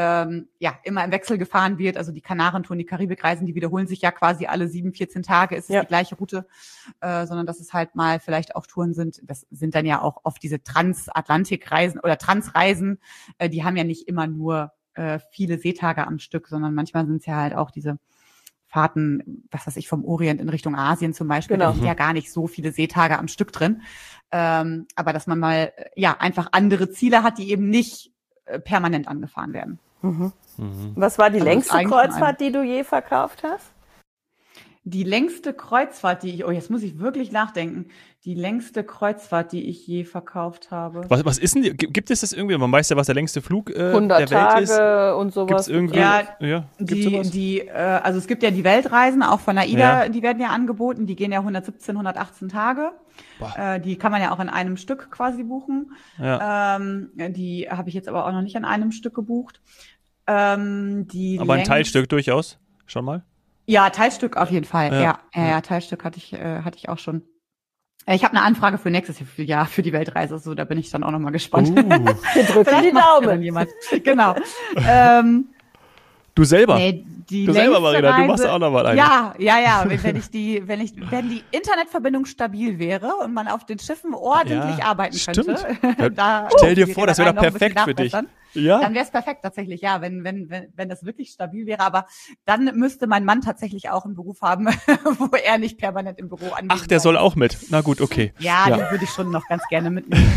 ähm, 0.00 0.48
ja 0.60 0.78
immer 0.84 1.04
im 1.04 1.10
Wechsel 1.10 1.38
gefahren 1.38 1.76
wird. 1.76 1.96
Also 1.96 2.12
die 2.12 2.20
Kanarentouren, 2.20 2.78
die 2.78 2.84
Karibikreisen, 2.84 3.46
die 3.46 3.56
wiederholen 3.56 3.88
sich 3.88 4.00
ja 4.00 4.12
quasi 4.12 4.46
alle 4.46 4.68
sieben, 4.68 4.92
14 4.92 5.24
Tage, 5.24 5.56
ist 5.56 5.64
es 5.64 5.74
ja. 5.74 5.80
die 5.80 5.88
gleiche 5.88 6.14
Route, 6.14 6.46
äh, 7.00 7.26
sondern 7.26 7.46
dass 7.46 7.58
es 7.58 7.72
halt 7.72 7.96
mal 7.96 8.20
vielleicht 8.20 8.54
auch 8.54 8.64
Touren 8.68 8.94
sind. 8.94 9.20
Das 9.24 9.44
sind 9.50 9.74
dann 9.74 9.86
ja 9.86 10.00
auch 10.00 10.20
oft 10.22 10.40
diese 10.40 10.62
Transatlantikreisen 10.62 11.98
oder 11.98 12.16
Transreisen, 12.16 13.00
äh, 13.38 13.48
die 13.48 13.64
haben 13.64 13.76
ja 13.76 13.82
nicht 13.82 14.06
immer 14.06 14.28
nur 14.28 14.70
äh, 14.94 15.18
viele 15.32 15.58
Seetage 15.58 16.06
am 16.06 16.20
Stück, 16.20 16.46
sondern 16.46 16.74
manchmal 16.74 17.04
sind 17.06 17.16
es 17.16 17.26
ja 17.26 17.34
halt 17.34 17.56
auch 17.56 17.72
diese 17.72 17.98
Fahrten, 18.68 19.42
was 19.50 19.66
weiß 19.66 19.76
ich, 19.78 19.88
vom 19.88 20.04
Orient 20.04 20.40
in 20.40 20.48
Richtung 20.48 20.76
Asien 20.76 21.12
zum 21.12 21.26
Beispiel, 21.26 21.56
genau. 21.56 21.70
da 21.70 21.74
sind 21.74 21.86
ja 21.86 21.94
gar 21.94 22.12
nicht 22.12 22.30
so 22.30 22.46
viele 22.46 22.70
Seetage 22.70 23.18
am 23.18 23.26
Stück 23.26 23.50
drin. 23.50 23.82
Ähm, 24.30 24.86
aber 24.94 25.12
dass 25.12 25.26
man 25.26 25.40
mal 25.40 25.72
ja 25.96 26.18
einfach 26.20 26.50
andere 26.52 26.88
Ziele 26.90 27.24
hat, 27.24 27.38
die 27.38 27.50
eben 27.50 27.68
nicht 27.68 28.12
äh, 28.44 28.60
permanent 28.60 29.08
angefahren 29.08 29.52
werden. 29.52 29.78
Mhm. 30.02 30.32
Mhm. 30.56 30.92
Was 30.96 31.18
war 31.18 31.30
die 31.30 31.38
also 31.38 31.46
längste 31.46 31.84
Kreuzfahrt, 31.84 32.40
die 32.40 32.52
du 32.52 32.62
je 32.62 32.84
verkauft 32.84 33.42
hast? 33.42 33.64
Die 34.90 35.04
längste 35.04 35.52
Kreuzfahrt, 35.52 36.22
die 36.22 36.30
ich, 36.30 36.44
oh, 36.46 36.50
jetzt 36.50 36.70
muss 36.70 36.82
ich 36.82 36.98
wirklich 36.98 37.30
nachdenken. 37.30 37.88
Die 38.24 38.34
längste 38.34 38.84
Kreuzfahrt, 38.84 39.52
die 39.52 39.68
ich 39.68 39.86
je 39.86 40.04
verkauft 40.04 40.70
habe. 40.70 41.02
Was, 41.08 41.24
was 41.26 41.38
ist 41.38 41.54
denn, 41.54 41.62
die, 41.62 41.70
gibt 41.76 42.10
es 42.10 42.22
das 42.22 42.32
irgendwie? 42.32 42.56
Man 42.56 42.72
weiß 42.72 42.88
ja, 42.88 42.96
was 42.96 43.06
der 43.06 43.14
längste 43.14 43.42
Flug 43.42 43.70
äh, 43.70 43.90
100 43.90 44.20
der 44.20 44.26
Tage 44.26 44.54
Welt 44.68 44.70
ist. 44.70 45.16
und 45.20 45.34
sowas. 45.34 45.48
Gibt's 45.48 45.68
irgendwie, 45.68 45.98
ja, 45.98 46.22
ja 46.40 46.64
gibt's 46.78 46.94
die, 46.94 47.02
sowas? 47.02 47.30
die, 47.30 47.60
äh, 47.60 47.72
also 47.72 48.18
es 48.18 48.26
gibt 48.26 48.42
ja 48.42 48.50
die 48.50 48.64
Weltreisen, 48.64 49.22
auch 49.22 49.40
von 49.40 49.58
AIDA, 49.58 50.04
ja. 50.04 50.08
die 50.08 50.22
werden 50.22 50.40
ja 50.40 50.48
angeboten. 50.48 51.06
Die 51.06 51.16
gehen 51.16 51.32
ja 51.32 51.40
117, 51.40 51.94
118 51.94 52.48
Tage. 52.48 52.92
Äh, 53.56 53.80
die 53.80 53.96
kann 53.96 54.10
man 54.10 54.22
ja 54.22 54.32
auch 54.32 54.40
in 54.40 54.48
einem 54.48 54.78
Stück 54.78 55.10
quasi 55.10 55.42
buchen. 55.42 55.92
Ja. 56.18 56.76
Ähm, 56.76 57.10
die 57.14 57.68
habe 57.70 57.90
ich 57.90 57.94
jetzt 57.94 58.08
aber 58.08 58.26
auch 58.26 58.32
noch 58.32 58.42
nicht 58.42 58.56
an 58.56 58.64
einem 58.64 58.92
Stück 58.92 59.14
gebucht. 59.14 59.60
Ähm, 60.26 61.06
die 61.08 61.38
aber 61.40 61.54
ein 61.54 61.64
Teilstück 61.64 62.08
durchaus, 62.08 62.58
schon 62.86 63.04
mal? 63.04 63.22
Ja, 63.68 63.90
Teilstück 63.90 64.38
auf 64.38 64.50
jeden 64.50 64.64
Fall. 64.64 64.90
Ja, 64.92 65.00
ja, 65.00 65.18
ja, 65.34 65.48
ja 65.48 65.60
Teilstück 65.60 66.02
hatte 66.02 66.16
ich, 66.16 66.32
äh, 66.32 66.62
hatte 66.62 66.78
ich 66.78 66.88
auch 66.88 66.98
schon. 66.98 67.22
Äh, 68.06 68.16
ich 68.16 68.24
habe 68.24 68.34
eine 68.34 68.42
Anfrage 68.42 68.78
für 68.78 68.90
nächstes 68.90 69.20
Jahr 69.36 69.66
für 69.66 69.82
die 69.82 69.92
Weltreise, 69.92 70.38
so 70.38 70.54
da 70.54 70.64
bin 70.64 70.78
ich 70.78 70.90
dann 70.90 71.04
auch 71.04 71.10
noch 71.10 71.18
mal 71.18 71.32
gespannt. 71.32 71.68
Uh. 71.68 71.74
Wir 71.74 72.44
drücken 72.44 72.82
die 72.82 72.92
Daumen. 72.92 73.42
Jemand. 73.42 73.68
Genau. 74.02 74.36
ähm, 74.76 75.48
Du 76.38 76.44
selber? 76.44 76.76
Nee, 76.76 77.04
du 77.28 77.52
selber, 77.52 77.80
Marina, 77.80 78.10
Reise, 78.10 78.22
du 78.22 78.28
machst 78.28 78.46
auch 78.46 78.60
noch 78.60 78.70
mal 78.70 78.86
eine. 78.86 78.96
Ja, 78.96 79.34
ja, 79.38 79.58
ja. 79.58 79.84
Wenn 79.88 80.14
ich 80.14 80.30
die, 80.30 80.62
wenn 80.68 80.80
ich, 80.80 80.92
wenn 81.10 81.28
die 81.28 81.42
Internetverbindung 81.50 82.26
stabil 82.26 82.78
wäre 82.78 83.16
und 83.24 83.34
man 83.34 83.48
auf 83.48 83.66
den 83.66 83.80
Schiffen 83.80 84.14
ordentlich 84.14 84.78
ja, 84.78 84.84
arbeiten 84.84 85.18
stimmt. 85.18 85.66
könnte. 85.80 86.12
da, 86.12 86.48
Stell 86.56 86.76
dir 86.76 86.86
vor, 86.86 87.08
das 87.08 87.18
wäre 87.18 87.34
doch 87.34 87.42
perfekt 87.42 87.80
für 87.80 87.92
dich. 87.92 88.12
Ja. 88.54 88.78
Dann 88.78 88.94
wäre 88.94 89.04
es 89.04 89.10
perfekt 89.10 89.40
tatsächlich, 89.42 89.80
ja, 89.80 90.00
wenn, 90.00 90.22
wenn, 90.22 90.48
wenn, 90.48 90.72
wenn 90.76 90.88
das 90.88 91.04
wirklich 91.04 91.30
stabil 91.30 91.66
wäre. 91.66 91.80
Aber 91.80 92.06
dann 92.44 92.66
müsste 92.76 93.08
mein 93.08 93.24
Mann 93.24 93.40
tatsächlich 93.40 93.90
auch 93.90 94.04
einen 94.04 94.14
Beruf 94.14 94.40
haben, 94.40 94.68
wo 95.18 95.34
er 95.36 95.58
nicht 95.58 95.76
permanent 95.76 96.20
im 96.20 96.28
Büro 96.28 96.46
anwesend 96.52 96.70
Ach, 96.70 96.86
der 96.86 97.00
soll 97.00 97.16
auch 97.16 97.34
mit. 97.34 97.58
Na 97.70 97.80
gut, 97.80 98.00
okay. 98.00 98.32
Ja, 98.38 98.68
ja. 98.68 98.76
den 98.76 98.90
würde 98.92 99.02
ich 99.02 99.10
schon 99.10 99.32
noch 99.32 99.44
ganz 99.48 99.64
gerne 99.68 99.90
mitnehmen. 99.90 100.32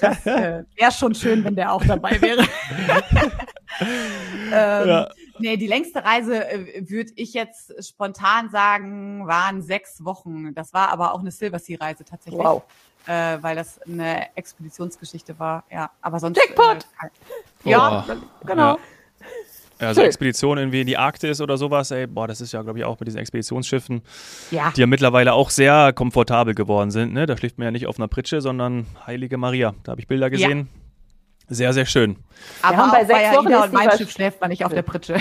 Das 0.00 0.26
äh, 0.26 0.64
wäre 0.76 0.90
schon 0.92 1.14
schön, 1.14 1.44
wenn 1.44 1.54
der 1.54 1.72
auch 1.72 1.84
dabei 1.84 2.20
wäre. 2.20 2.42
ähm, 4.52 4.88
ja. 4.88 5.08
Nee, 5.38 5.56
die 5.56 5.66
längste 5.66 6.04
Reise 6.04 6.48
äh, 6.48 6.88
würde 6.88 7.12
ich 7.16 7.34
jetzt 7.34 7.72
spontan 7.86 8.50
sagen, 8.50 9.26
waren 9.26 9.62
sechs 9.62 10.04
Wochen. 10.04 10.54
Das 10.54 10.72
war 10.72 10.90
aber 10.90 11.14
auch 11.14 11.20
eine 11.20 11.30
Silver 11.30 11.58
Sea 11.58 11.78
Reise 11.80 12.04
tatsächlich. 12.04 12.42
Wow. 12.42 12.62
Äh, 13.06 13.38
weil 13.40 13.54
das 13.54 13.80
eine 13.82 14.36
Expeditionsgeschichte 14.36 15.38
war. 15.38 15.64
Ja, 15.70 15.90
aber 16.00 16.18
sonst. 16.18 16.38
Jackpot! 16.38 16.86
Äh, 17.64 17.70
ja, 17.70 18.04
genau. 18.44 18.74
Ja. 18.74 18.78
Also 19.78 20.00
Schön. 20.00 20.08
Expedition 20.08 20.58
irgendwie 20.58 20.80
in 20.80 20.86
die 20.86 20.96
Arktis 20.96 21.40
oder 21.40 21.58
sowas, 21.58 21.90
ey, 21.90 22.06
boah, 22.06 22.26
das 22.26 22.40
ist 22.40 22.52
ja, 22.52 22.62
glaube 22.62 22.78
ich, 22.78 22.84
auch 22.84 22.96
bei 22.96 23.04
diesen 23.04 23.18
Expeditionsschiffen, 23.18 24.00
ja. 24.50 24.72
die 24.74 24.80
ja 24.80 24.86
mittlerweile 24.86 25.34
auch 25.34 25.50
sehr 25.50 25.92
komfortabel 25.92 26.54
geworden 26.54 26.90
sind. 26.90 27.12
Ne? 27.12 27.26
Da 27.26 27.36
schläft 27.36 27.58
man 27.58 27.66
ja 27.66 27.70
nicht 27.70 27.86
auf 27.86 27.98
einer 27.98 28.08
Pritsche, 28.08 28.40
sondern 28.40 28.86
Heilige 29.06 29.36
Maria. 29.36 29.74
Da 29.82 29.92
habe 29.92 30.00
ich 30.00 30.06
Bilder 30.06 30.30
gesehen. 30.30 30.58
Ja. 30.72 30.85
Sehr, 31.48 31.72
sehr 31.72 31.86
schön. 31.86 32.16
Aber 32.62 32.90
bei 32.90 33.04
sechs 33.04 33.36
Wochen 33.36 33.54
und 33.54 33.72
mein 33.72 33.90
Schiff 33.92 34.10
schläft 34.10 34.40
man 34.40 34.50
nicht 34.50 34.64
auf 34.64 34.74
der 34.74 34.82
Pritsche. 34.82 35.16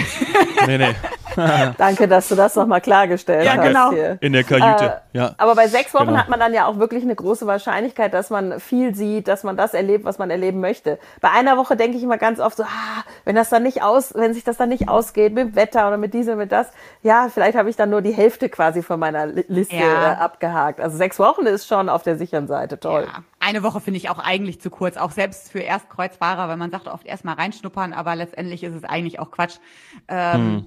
nee, 0.66 0.78
nee. 0.78 0.96
Danke, 1.78 2.08
dass 2.08 2.30
du 2.30 2.36
das 2.36 2.56
nochmal 2.56 2.82
klargestellt 2.82 3.46
ja, 3.46 3.58
hast. 3.58 3.68
Genau. 3.68 3.92
Hier. 3.92 4.18
In 4.22 4.34
der 4.34 4.44
Kajüte, 4.44 5.02
äh, 5.14 5.18
ja. 5.18 5.36
Aber 5.38 5.56
bei 5.56 5.68
sechs 5.68 5.94
Wochen 5.94 6.08
genau. 6.08 6.20
hat 6.20 6.30
man 6.30 6.40
dann 6.40 6.54
ja 6.54 6.66
auch 6.66 6.78
wirklich 6.78 7.04
eine 7.04 7.16
große 7.16 7.46
Wahrscheinlichkeit, 7.46 8.14
dass 8.14 8.30
man 8.30 8.60
viel 8.60 8.96
sieht, 8.96 9.28
dass 9.28 9.44
man 9.44 9.58
das 9.58 9.74
erlebt, 9.74 10.06
was 10.06 10.18
man 10.18 10.30
erleben 10.30 10.62
möchte. 10.62 10.98
Bei 11.22 11.32
einer 11.32 11.58
Woche 11.58 11.76
denke 11.76 11.98
ich 11.98 12.04
immer 12.04 12.18
ganz 12.18 12.40
oft 12.40 12.58
so, 12.58 12.64
ah, 12.64 13.04
wenn 13.26 13.36
das 13.36 13.50
dann 13.50 13.64
nicht 13.64 13.84
aus, 13.84 14.14
wenn 14.16 14.34
sich 14.34 14.44
das 14.44 14.58
dann 14.58 14.70
nicht 14.70 14.88
ausgeht 14.88 15.34
mit 15.34 15.56
Wetter 15.56 15.88
oder 15.88 15.98
mit 15.98 16.14
diesem, 16.14 16.38
mit 16.38 16.52
das, 16.52 16.68
ja, 17.04 17.28
vielleicht 17.32 17.58
habe 17.58 17.70
ich 17.70 17.76
dann 17.76 17.90
nur 17.90 18.02
die 18.02 18.14
Hälfte 18.14 18.50
quasi 18.50 18.82
von 18.82 19.00
meiner 19.00 19.28
Liste 19.28 19.76
ja. 19.76 20.14
Äh, 20.14 20.16
abgehakt. 20.16 20.80
Also 20.80 20.98
sechs 20.98 21.20
Wochen 21.20 21.46
ist 21.46 21.68
schon 21.68 21.90
auf 21.90 22.04
der 22.04 22.18
sicheren 22.18 22.48
Seite 22.48 22.80
toll. 22.80 23.08
Ja. 23.12 23.24
Eine 23.46 23.62
Woche 23.62 23.80
finde 23.80 23.98
ich 23.98 24.10
auch 24.10 24.18
eigentlich 24.18 24.60
zu 24.60 24.72
kurz, 24.72 24.98
auch 24.98 25.12
selbst 25.12 25.52
für 25.52 25.60
Erstkreuzfahrer, 25.60 26.48
weil 26.48 26.58
man 26.58 26.72
sagt 26.72 26.88
oft 26.88 27.06
erstmal 27.06 27.36
reinschnuppern, 27.36 27.94
aber 27.94 28.16
letztendlich 28.16 28.64
ist 28.64 28.74
es 28.74 28.84
eigentlich 28.84 29.20
auch 29.20 29.30
Quatsch. 29.30 29.58
Ähm, 30.08 30.42
hm 30.42 30.66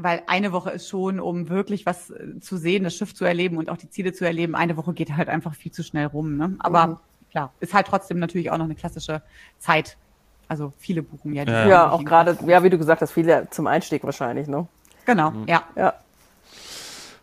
weil 0.00 0.22
eine 0.28 0.52
Woche 0.52 0.70
ist 0.70 0.88
schon, 0.88 1.18
um 1.18 1.48
wirklich 1.48 1.84
was 1.84 2.10
äh, 2.10 2.38
zu 2.40 2.56
sehen, 2.56 2.84
das 2.84 2.94
Schiff 2.94 3.14
zu 3.14 3.24
erleben 3.24 3.56
und 3.56 3.68
auch 3.68 3.76
die 3.76 3.90
Ziele 3.90 4.12
zu 4.12 4.24
erleben. 4.24 4.54
Eine 4.54 4.76
Woche 4.76 4.92
geht 4.92 5.16
halt 5.16 5.28
einfach 5.28 5.54
viel 5.54 5.72
zu 5.72 5.82
schnell 5.82 6.06
rum. 6.06 6.36
Ne? 6.36 6.54
Aber 6.60 6.86
mhm. 6.86 6.96
klar, 7.32 7.52
ist 7.58 7.74
halt 7.74 7.88
trotzdem 7.88 8.20
natürlich 8.20 8.52
auch 8.52 8.58
noch 8.58 8.66
eine 8.66 8.76
klassische 8.76 9.22
Zeit. 9.58 9.96
Also 10.46 10.72
viele 10.78 11.02
buchen 11.02 11.32
ja. 11.34 11.44
Die 11.44 11.50
ja, 11.50 11.68
ja 11.68 11.90
auch 11.90 12.04
gerade, 12.04 12.38
ja, 12.46 12.62
wie 12.62 12.70
du 12.70 12.78
gesagt 12.78 13.02
hast, 13.02 13.10
viele 13.10 13.50
zum 13.50 13.66
Einstieg 13.66 14.04
wahrscheinlich, 14.04 14.46
ne? 14.46 14.68
Genau, 15.04 15.32
mhm. 15.32 15.48
ja. 15.48 15.64
ja. 15.74 15.94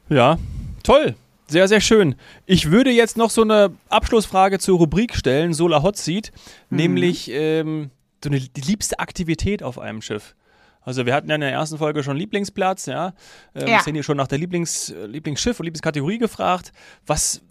Ja, 0.10 0.38
toll. 0.84 1.16
Sehr, 1.48 1.68
sehr 1.68 1.82
schön. 1.82 2.16
Ich 2.46 2.72
würde 2.72 2.90
jetzt 2.90 3.18
noch 3.18 3.30
so 3.30 3.44
eine 3.44 3.72
Abschlussfrage 3.90 4.58
zur 4.60 4.80
Rubrik 4.80 5.16
stellen, 5.16 5.54
Solar 5.54 5.84
Hot 5.84 5.98
Seat, 5.98 6.32
mhm. 6.70 6.78
nämlich 6.78 7.30
ähm, 7.32 7.92
so 8.24 8.30
eine, 8.30 8.40
die 8.40 8.62
liebste 8.62 9.00
Aktivität 9.00 9.62
auf 9.62 9.78
einem 9.78 10.02
Schiff. 10.02 10.36
Also 10.82 11.06
wir 11.06 11.14
hatten 11.14 11.30
ja 11.30 11.36
in 11.36 11.42
der 11.42 11.52
ersten 11.52 11.78
Folge 11.78 12.04
schon 12.04 12.16
Lieblingsplatz, 12.18 12.86
ja. 12.86 13.14
Ähm, 13.56 13.68
ja. 13.68 13.82
Sind 13.82 13.96
hier 13.96 14.04
schon 14.04 14.18
nach 14.18 14.28
der 14.28 14.38
Lieblings, 14.38 14.94
Lieblingsschiff 15.08 15.60
und 15.60 15.66
Lieblingskategorie 15.66 16.20
gefragt. 16.20 16.72
Was, 17.06 17.42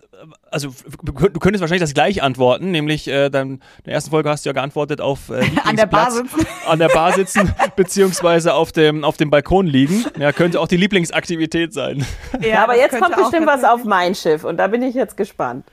also 0.50 0.74
du 1.02 1.12
könntest 1.12 1.60
wahrscheinlich 1.60 1.80
das 1.80 1.94
gleich 1.94 2.22
antworten, 2.22 2.70
nämlich 2.70 3.08
äh, 3.08 3.30
dann 3.30 3.48
in 3.48 3.60
der 3.86 3.94
ersten 3.94 4.10
Folge 4.10 4.30
hast 4.30 4.44
du 4.44 4.48
ja 4.48 4.52
geantwortet 4.52 5.00
auf 5.00 5.30
äh, 5.30 5.44
an 5.64 5.76
der 5.76 5.86
Bar 5.86 6.10
sitzen, 6.10 6.46
an 6.66 6.78
der 6.78 6.88
Bar 6.88 7.12
sitzen 7.12 7.52
beziehungsweise 7.76 8.54
auf 8.54 8.72
dem 8.72 9.04
auf 9.04 9.16
dem 9.16 9.30
Balkon 9.30 9.66
liegen. 9.66 10.04
Ja, 10.18 10.32
könnte 10.32 10.60
auch 10.60 10.68
die 10.68 10.76
Lieblingsaktivität 10.76 11.72
sein. 11.72 12.04
Ja, 12.40 12.64
aber 12.64 12.76
jetzt 12.76 12.98
kommt 12.98 13.16
bestimmt 13.16 13.46
was 13.46 13.64
auf 13.64 13.84
mein 13.84 14.14
Schiff 14.14 14.44
und 14.44 14.56
da 14.56 14.66
bin 14.68 14.82
ich 14.82 14.94
jetzt 14.94 15.16
gespannt. 15.16 15.64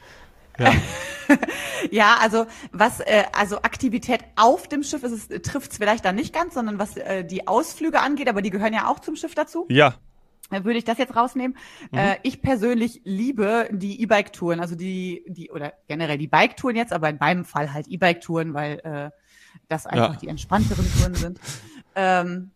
Ja. 0.59 0.73
ja, 1.91 2.17
also 2.21 2.45
was, 2.71 2.99
äh, 2.99 3.23
also 3.37 3.57
Aktivität 3.57 4.21
auf 4.35 4.67
dem 4.67 4.83
Schiff 4.83 5.03
ist 5.03 5.31
es, 5.31 5.41
trifft 5.41 5.71
es 5.71 5.77
vielleicht 5.77 6.05
da 6.05 6.11
nicht 6.11 6.33
ganz, 6.33 6.53
sondern 6.53 6.79
was 6.79 6.97
äh, 6.97 7.23
die 7.23 7.47
Ausflüge 7.47 7.99
angeht, 7.99 8.27
aber 8.27 8.41
die 8.41 8.49
gehören 8.49 8.73
ja 8.73 8.87
auch 8.87 8.99
zum 8.99 9.15
Schiff 9.15 9.35
dazu. 9.35 9.65
Ja. 9.69 9.95
Würde 10.51 10.77
ich 10.77 10.83
das 10.83 10.97
jetzt 10.97 11.15
rausnehmen. 11.15 11.57
Mhm. 11.91 11.97
Äh, 11.97 12.17
ich 12.23 12.41
persönlich 12.41 13.01
liebe 13.03 13.69
die 13.71 14.01
E-Bike-Touren, 14.01 14.59
also 14.59 14.75
die, 14.75 15.23
die, 15.27 15.51
oder 15.51 15.73
generell 15.87 16.17
die 16.17 16.27
Bike-Touren 16.27 16.75
jetzt, 16.75 16.93
aber 16.93 17.09
in 17.09 17.17
meinem 17.19 17.45
Fall 17.45 17.73
halt 17.73 17.87
E-Bike-Touren, 17.87 18.53
weil 18.53 18.79
äh, 18.79 19.09
das 19.67 19.87
einfach 19.87 20.13
ja. 20.13 20.19
die 20.19 20.27
entspannteren 20.27 20.85
Touren 20.93 21.15
sind. 21.15 21.39
Ähm, 21.95 22.51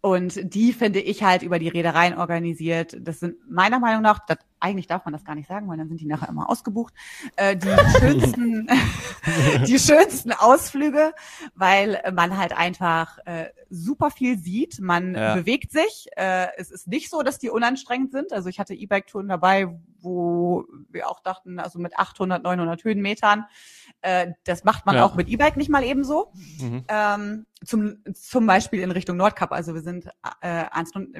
und 0.00 0.54
die 0.54 0.72
finde 0.72 1.00
ich 1.00 1.22
halt 1.22 1.42
über 1.42 1.58
die 1.58 1.68
Reedereien 1.68 2.16
organisiert. 2.16 2.96
Das 3.00 3.20
sind 3.20 3.36
meiner 3.50 3.78
Meinung 3.78 4.02
nach, 4.02 4.18
das, 4.26 4.38
eigentlich 4.60 4.86
darf 4.86 5.04
man 5.04 5.12
das 5.12 5.24
gar 5.24 5.34
nicht 5.34 5.48
sagen, 5.48 5.68
weil 5.68 5.78
dann 5.78 5.88
sind 5.88 6.00
die 6.00 6.06
nachher 6.06 6.28
immer 6.28 6.48
ausgebucht, 6.48 6.94
äh, 7.36 7.56
die 7.56 7.68
schönsten, 7.98 8.68
die 9.66 9.78
schönsten 9.78 10.32
Ausflüge, 10.32 11.12
weil 11.54 12.00
man 12.14 12.36
halt 12.36 12.56
einfach 12.56 13.18
äh, 13.24 13.46
super 13.68 14.10
viel 14.10 14.38
sieht. 14.38 14.80
Man 14.80 15.14
ja. 15.14 15.34
bewegt 15.34 15.72
sich. 15.72 16.08
Äh, 16.16 16.48
es 16.56 16.70
ist 16.70 16.88
nicht 16.88 17.10
so, 17.10 17.22
dass 17.22 17.38
die 17.38 17.50
unanstrengend 17.50 18.12
sind. 18.12 18.32
Also 18.32 18.48
ich 18.48 18.58
hatte 18.58 18.74
E-Bike-Touren 18.74 19.28
dabei, 19.28 19.68
wo 20.00 20.64
wir 20.88 21.08
auch 21.08 21.20
dachten, 21.20 21.58
also 21.58 21.78
mit 21.78 21.98
800, 21.98 22.42
900 22.42 22.84
Höhenmetern 22.84 23.46
äh, 24.02 24.32
das 24.44 24.64
macht 24.64 24.86
man 24.86 24.96
ja. 24.96 25.04
auch 25.04 25.14
mit 25.14 25.28
E-Bike 25.28 25.56
nicht 25.56 25.68
mal 25.68 25.84
ebenso. 25.84 26.32
Mhm. 26.60 26.84
Ähm, 26.88 27.46
zum, 27.64 27.98
zum 28.14 28.46
Beispiel 28.46 28.80
in 28.80 28.90
Richtung 28.90 29.18
Nordkap. 29.18 29.52
Also 29.52 29.74
wir 29.74 29.82
sind 29.82 30.06
äh, 30.40 30.64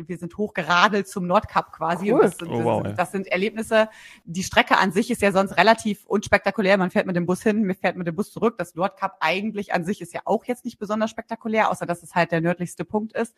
wir 0.06 0.16
sind 0.16 0.36
hochgeradelt 0.38 1.06
zum 1.06 1.26
Nordkap 1.26 1.72
quasi. 1.72 2.12
Cool. 2.12 2.22
Das 2.22 2.38
sind, 2.38 2.48
oh, 2.48 2.64
wow, 2.64 2.82
das, 2.82 2.94
das 2.96 3.12
sind 3.12 3.29
Erlebnisse. 3.30 3.88
Die 4.24 4.42
Strecke 4.42 4.78
an 4.78 4.92
sich 4.92 5.10
ist 5.10 5.22
ja 5.22 5.32
sonst 5.32 5.56
relativ 5.56 6.04
unspektakulär. 6.06 6.76
Man 6.78 6.90
fährt 6.90 7.06
mit 7.06 7.16
dem 7.16 7.26
Bus 7.26 7.42
hin, 7.42 7.64
man 7.64 7.76
fährt 7.76 7.96
mit 7.96 8.06
dem 8.06 8.16
Bus 8.16 8.32
zurück. 8.32 8.56
Das 8.58 8.74
Nordkap 8.74 9.16
eigentlich 9.20 9.72
an 9.72 9.84
sich 9.84 10.00
ist 10.00 10.12
ja 10.12 10.20
auch 10.24 10.44
jetzt 10.44 10.64
nicht 10.64 10.78
besonders 10.78 11.10
spektakulär, 11.10 11.70
außer 11.70 11.86
dass 11.86 12.02
es 12.02 12.14
halt 12.14 12.32
der 12.32 12.40
nördlichste 12.40 12.84
Punkt 12.84 13.12
ist. 13.12 13.34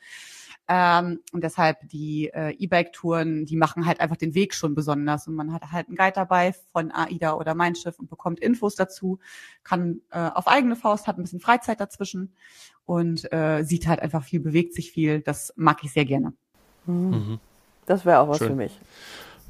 Ähm, 0.68 1.20
und 1.32 1.42
deshalb 1.42 1.78
die 1.88 2.30
äh, 2.32 2.50
E-Bike-Touren, 2.50 3.46
die 3.46 3.56
machen 3.56 3.86
halt 3.86 4.00
einfach 4.00 4.16
den 4.16 4.34
Weg 4.34 4.54
schon 4.54 4.74
besonders. 4.74 5.26
Und 5.26 5.34
man 5.34 5.52
hat 5.52 5.72
halt 5.72 5.88
einen 5.88 5.96
Guide 5.96 6.12
dabei 6.14 6.54
von 6.72 6.92
AIDA 6.92 7.34
oder 7.34 7.54
Mein 7.54 7.74
Schiff 7.74 7.98
und 7.98 8.08
bekommt 8.08 8.40
Infos 8.40 8.74
dazu, 8.74 9.18
kann 9.64 10.00
äh, 10.10 10.18
auf 10.18 10.46
eigene 10.46 10.76
Faust, 10.76 11.06
hat 11.06 11.18
ein 11.18 11.22
bisschen 11.22 11.40
Freizeit 11.40 11.80
dazwischen 11.80 12.32
und 12.86 13.32
äh, 13.32 13.64
sieht 13.64 13.86
halt 13.86 14.00
einfach 14.00 14.24
viel, 14.24 14.40
bewegt 14.40 14.74
sich 14.74 14.92
viel. 14.92 15.20
Das 15.20 15.52
mag 15.56 15.82
ich 15.82 15.92
sehr 15.92 16.04
gerne. 16.04 16.32
Mhm. 16.86 17.10
mhm. 17.10 17.40
Das 17.84 18.04
wäre 18.04 18.20
auch 18.20 18.28
was 18.28 18.38
Schön. 18.38 18.50
für 18.50 18.54
mich. 18.54 18.78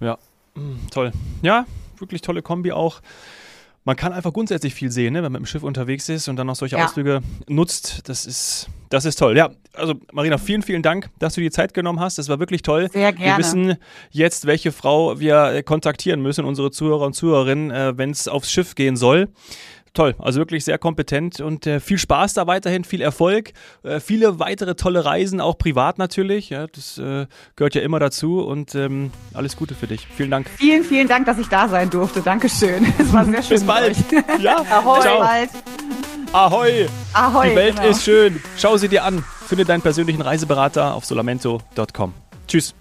Ja, 0.01 0.19
toll. 0.91 1.13
Ja, 1.43 1.67
wirklich 1.99 2.21
tolle 2.23 2.43
Kombi 2.43 2.73
auch 2.73 3.01
man 3.85 3.97
kann 3.97 4.13
einfach 4.13 4.33
grundsätzlich 4.33 4.75
viel 4.75 4.91
sehen, 4.91 5.13
ne, 5.13 5.23
wenn 5.23 5.33
man 5.33 5.43
mit 5.43 5.49
dem 5.49 5.51
Schiff 5.51 5.63
unterwegs 5.63 6.09
ist 6.09 6.29
und 6.29 6.37
dann 6.37 6.47
noch 6.47 6.55
solche 6.55 6.77
ja. 6.77 6.85
Ausflüge 6.85 7.21
nutzt. 7.49 8.09
Das 8.09 8.27
ist, 8.27 8.69
das 8.91 9.05
ist 9.05 9.19
toll. 9.19 9.37
Ja, 9.37 9.51
also 9.75 9.95
Marina, 10.13 10.39
vielen, 10.39 10.63
vielen 10.63 10.83
Dank, 10.83 11.09
dass 11.19 11.35
du 11.35 11.41
die 11.41 11.51
Zeit 11.51 11.75
genommen 11.75 11.99
hast. 11.99 12.19
Das 12.19 12.29
war 12.29 12.39
wirklich 12.39 12.63
toll. 12.63 12.89
Sehr 12.93 13.13
gerne. 13.13 13.33
Wir 13.33 13.39
wissen 13.39 13.77
jetzt, 14.11 14.47
welche 14.47 14.71
Frau 14.71 15.19
wir 15.19 15.63
kontaktieren 15.65 16.23
müssen, 16.23 16.45
unsere 16.45 16.71
Zuhörer 16.71 17.07
und 17.07 17.15
Zuhörerinnen, 17.15 17.71
äh, 17.71 17.99
wenn 17.99 18.11
es 18.11 18.29
aufs 18.29 18.53
Schiff 18.53 18.75
gehen 18.75 18.97
soll 18.97 19.29
toll, 19.95 20.15
also 20.19 20.41
wirklich 20.41 20.65
sehr 20.65 20.79
kompetent 20.79 21.41
und 21.41 21.67
äh, 21.67 21.81
viel 21.81 21.99
Spaß 21.99 22.35
da 22.35 22.47
weiterhin, 22.47 22.85
viel 22.85 23.01
Erfolg, 23.01 23.53
äh, 23.83 24.01
viele 24.01 24.39
weitere 24.39 24.75
tolle 24.75 25.05
Reisen, 25.05 25.41
auch 25.41 25.59
privat 25.59 25.99
natürlich. 25.99 26.51
Ja, 26.51 26.67
das 26.67 26.99
äh, 26.99 27.27
gehört 27.57 27.75
ja 27.75 27.83
immer 27.83 27.99
dazu 27.99 28.41
und 28.41 28.75
ähm, 28.75 29.11
alles 29.35 29.57
Gute 29.57 29.75
für 29.75 29.87
dich. 29.87 30.07
Vielen 30.17 30.31
Dank. 30.31 30.49
Vielen, 30.57 30.85
vielen 30.85 31.09
Dank, 31.09 31.27
dass 31.27 31.39
ich 31.39 31.49
da 31.49 31.69
sein 31.69 31.91
durfte. 31.91 32.21
Dankeschön. 32.23 32.87
Es 32.99 33.13
war 33.13 33.25
sehr 33.25 33.43
schön. 33.43 33.57
Bis 33.57 33.65
bald. 33.65 33.97
Ja, 34.41 34.57
Ahoi. 34.71 35.01
Ciao. 35.01 35.21
Bald. 35.21 35.51
Ahoi. 36.33 36.87
Ahoi. 37.13 37.51
Die 37.51 37.57
Welt 37.57 37.77
genau. 37.77 37.89
ist 37.89 38.05
schön. 38.05 38.43
Schau 38.57 38.77
sie 38.77 38.89
dir 38.89 39.05
an. 39.05 39.25
Finde 39.47 39.65
deinen 39.65 39.83
persönlichen 39.83 40.23
Reiseberater 40.23 40.95
auf 40.95 41.05
solamento.com. 41.05 42.15
Tschüss. 42.49 42.75